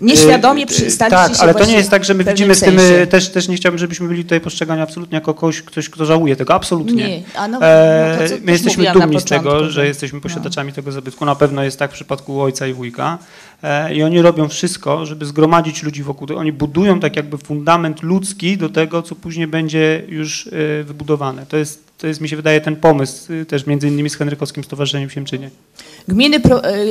Nieświadomie 0.01 0.63
E, 0.63 0.65
e, 0.65 0.67
przystaliście 0.67 1.17
Tak, 1.29 1.37
się 1.37 1.43
ale 1.43 1.55
to 1.55 1.65
nie 1.65 1.75
jest 1.75 1.91
tak, 1.91 2.05
że 2.05 2.15
my 2.15 2.25
widzimy 2.25 2.55
w 2.55 2.61
tym, 2.61 2.79
sensie. 2.79 2.95
e, 3.03 3.07
też, 3.07 3.29
też 3.29 3.49
nie 3.49 3.57
chciałbym, 3.57 3.79
żebyśmy 3.79 4.09
byli 4.09 4.23
tutaj 4.25 4.41
postrzegani 4.41 4.83
absolutnie 4.83 5.15
jako 5.15 5.35
kogoś, 5.35 5.63
ktoś, 5.63 5.89
kto 5.89 6.05
żałuje 6.05 6.37
tego, 6.37 6.55
absolutnie. 6.55 7.09
Nie, 7.09 7.23
a 7.35 7.49
no, 7.49 7.59
E, 7.63 8.19
no 8.23 8.29
co 8.29 8.35
My 8.45 8.53
jesteśmy 8.53 8.93
dumni 8.93 9.21
z 9.21 9.25
tego, 9.25 9.71
że 9.71 9.87
jesteśmy 9.87 10.21
posiadaczami 10.21 10.73
tego 10.73 10.93
zabytku. 10.93 11.25
Na 11.25 11.35
pewno 11.35 11.63
jest 11.63 11.79
tak 11.79 11.91
w 11.91 11.95
przypadku 11.95 12.43
ojca 12.43 12.67
i 12.67 12.73
wujka. 12.73 13.19
E, 13.63 13.95
I 13.95 14.03
oni 14.03 14.23
robią 14.23 14.49
wszystko, 14.49 15.07
żeby 15.07 15.27
zgromadzić 15.27 15.83
ludzi 15.83 16.03
wokół 16.03 16.27
tego. 16.27 16.41
Oni 16.41 16.53
budują 16.53 17.01
tak 17.01 17.17
jakby 17.17 17.39
fundament 17.39 18.03
ludzki 18.03 18.57
do 18.59 18.69
tego, 18.69 19.03
co 19.03 19.15
później 19.15 19.47
będzie 19.47 20.03
już 20.09 20.49
wybudowane. 20.85 21.47
To 21.47 21.57
jest, 21.57 21.90
to 22.01 22.07
jest 22.07 22.21
mi 22.21 22.29
się 22.29 22.37
wydaje, 22.37 22.61
ten 22.61 22.77
pomysł 22.77 23.33
e, 23.33 23.45
też 23.45 23.67
między 23.67 23.89
innymi 23.89 24.11
z 24.11 24.17
Henrykowskim 24.17 24.65
Stowarzyszeniem 24.65 25.11
Siemczynie. 25.11 25.51
Gminy, 26.09 26.41
pro, 26.41 26.65
e, 26.65 26.85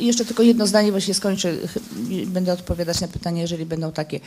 jeszcze 0.00 0.24
tylko 0.24 0.42
jedno 0.42 0.66
zdanie, 0.66 0.92
bo 0.92 1.00
się 1.00 1.14
skończę, 1.14 1.52
będę 2.26 2.52
odpowiadać 2.52 3.00
na 3.00 3.08
pytanie, 3.08 3.40
jeżeli 3.40 3.66
będą 3.66 3.92
takie. 3.92 4.20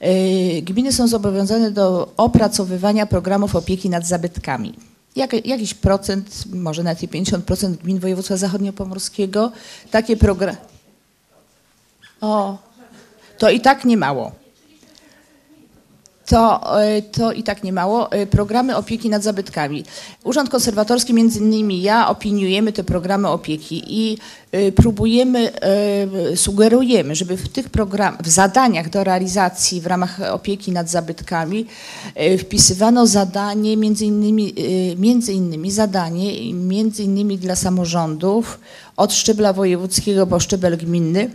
E, 0.00 0.62
Gminy 0.62 0.92
są 0.92 1.08
zobowiązane 1.08 1.70
do 1.70 2.12
opracowywania 2.16 3.06
programów 3.06 3.56
opieki 3.56 3.90
nad 3.90 4.06
zabytkami. 4.06 4.74
Jak, 5.16 5.46
jakiś 5.46 5.74
procent, 5.74 6.44
może 6.52 6.82
nawet 6.82 7.02
i 7.02 7.08
50% 7.08 7.76
gmin 7.76 7.98
województwa 7.98 8.36
zachodniopomorskiego 8.36 9.52
takie 9.90 10.16
programy. 10.16 10.56
O, 12.20 12.58
to 13.38 13.50
i 13.50 13.60
tak 13.60 13.84
nie 13.84 13.96
mało. 13.96 14.43
To, 16.26 16.80
e, 16.82 17.02
to 17.02 17.32
i 17.32 17.42
tak 17.42 17.64
nie 17.64 17.72
mało. 17.72 18.12
E, 18.12 18.26
Programy 18.26 18.76
opieki 18.76 19.08
nad 19.08 19.22
zabytkami. 19.22 19.84
Urząd 20.24 20.50
Konserwatorski, 20.50 21.14
między 21.14 21.38
innymi 21.38 21.82
ja, 21.82 22.08
opiniujemy 22.08 22.72
te 22.72 22.84
programy 22.84 23.28
opieki 23.28 23.82
i 23.86 24.18
e, 24.52 24.72
próbujemy, 24.72 25.52
sugerujemy, 26.34 27.14
żeby 27.14 27.36
w 27.36 27.48
tych 27.48 27.68
program, 27.68 28.16
w 28.22 28.28
zadaniach 28.28 28.90
do 28.90 29.04
realizacji 29.04 29.80
w 29.80 29.86
ramach 29.86 30.20
opieki 30.32 30.72
nad 30.72 30.90
zabytkami 30.90 31.66
wpisywano 32.38 33.06
zadanie, 33.06 33.76
między 33.76 34.04
innymi, 34.04 34.54
między 34.96 35.32
innymi 35.32 35.70
zadanie, 35.70 36.54
między 36.54 37.02
innymi 37.02 37.38
dla 37.38 37.56
samorządów 37.56 38.58
od 38.96 39.12
szczebla 39.12 39.52
wojewódzkiego 39.52 40.26
po 40.26 40.40
szczebel 40.40 40.78
gminny, 40.78 41.30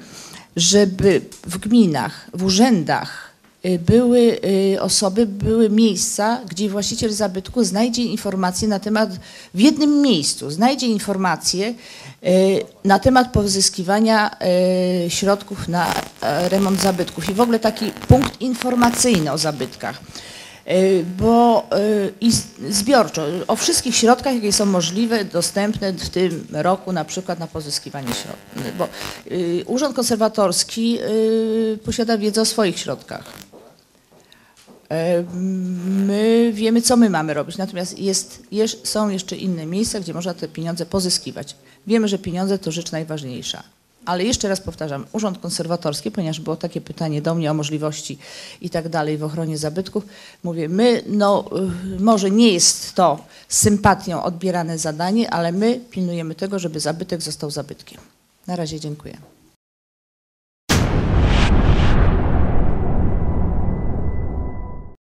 żeby 0.56 1.22
w 1.48 1.58
gminach, 1.58 2.30
w 2.34 2.44
urzędach 2.44 3.26
y, 3.26 3.29
były 3.64 4.40
y, 4.74 4.82
osoby, 4.82 5.26
były 5.26 5.70
miejsca, 5.70 6.42
gdzie 6.50 6.70
właściciel 6.70 7.12
zabytku 7.12 7.64
znajdzie 7.64 8.04
informacje 8.04 8.68
na 8.68 8.80
temat, 8.80 9.10
w 9.54 9.60
jednym 9.60 10.02
miejscu 10.02 10.52
znajdzie 10.52 10.88
informacje 10.88 11.68
y, 11.68 11.76
na 12.84 13.00
temat 13.00 13.32
pozyskiwania 13.32 14.32
y, 15.06 15.10
środków 15.10 15.68
na 15.68 15.94
e, 16.22 16.50
remont 16.50 16.82
zabytków 16.82 17.30
i 17.30 17.34
w 17.34 17.42
ogóle 17.42 17.60
taki 17.60 17.92
punkt 18.08 18.42
informacyjny 18.42 19.32
o 19.32 19.38
zabytkach. 19.38 20.02
Y, 20.72 21.06
Bo 21.18 21.68
y, 21.78 22.14
i 22.22 22.32
zbiorczo 22.70 23.26
o 23.48 23.56
wszystkich 23.56 23.96
środkach, 23.96 24.36
jakie 24.36 24.54
są 24.54 24.66
możliwe, 24.66 25.26
dostępne 25.26 25.94
w 25.94 26.10
tym 26.10 26.48
roku 26.52 26.92
na 26.92 27.06
przykład 27.06 27.40
na 27.40 27.48
pozyskiwanie 27.48 28.14
środków. 28.14 28.78
Bo 28.78 28.88
y, 29.32 29.64
Urząd 29.66 29.96
Konserwatorski 29.96 31.00
y, 31.02 31.80
posiada 31.86 32.18
wiedzę 32.18 32.42
o 32.42 32.46
swoich 32.46 32.80
środkach. 32.80 33.49
E, 34.92 35.24
My 36.08 36.52
wiemy, 36.54 36.82
co 36.82 36.98
my 36.98 37.10
mamy 37.10 37.34
robić, 37.34 37.58
natomiast 37.58 38.00
jest, 38.00 38.44
jest, 38.52 38.88
są 38.88 39.10
jeszcze 39.10 39.36
inne 39.36 39.66
miejsca, 39.66 40.00
gdzie 40.00 40.14
można 40.14 40.34
te 40.34 40.48
pieniądze 40.48 40.86
pozyskiwać. 40.86 41.56
Wiemy, 41.88 42.08
że 42.08 42.18
pieniądze 42.18 42.60
to 42.60 42.72
rzecz 42.72 42.92
najważniejsza. 42.92 43.64
Ale 44.06 44.24
jeszcze 44.24 44.50
raz 44.50 44.62
powtarzam, 44.62 45.06
Urząd 45.12 45.38
Konserwatorski, 45.38 46.12
ponieważ 46.12 46.40
było 46.40 46.56
takie 46.56 46.82
pytanie 46.82 47.22
do 47.22 47.36
mnie 47.36 47.52
o 47.52 47.54
możliwości 47.54 48.18
i 48.62 48.70
tak 48.70 48.90
dalej 48.90 49.18
w 49.18 49.24
ochronie 49.24 49.58
zabytków, 49.58 50.06
mówię, 50.44 50.70
my, 50.70 51.04
no 51.08 51.46
y, 51.98 52.00
może 52.00 52.32
nie 52.32 52.54
jest 52.54 52.96
to 52.96 53.20
sympatią 53.48 54.24
odbierane 54.24 54.78
zadanie, 54.78 55.34
ale 55.34 55.52
my 55.52 55.80
pilnujemy 55.90 56.36
tego, 56.36 56.60
żeby 56.60 56.80
zabytek 56.80 57.22
został 57.22 57.52
zabytkiem. 57.52 58.02
Na 58.48 58.56
razie 58.56 58.80
dziękuję. 58.80 59.18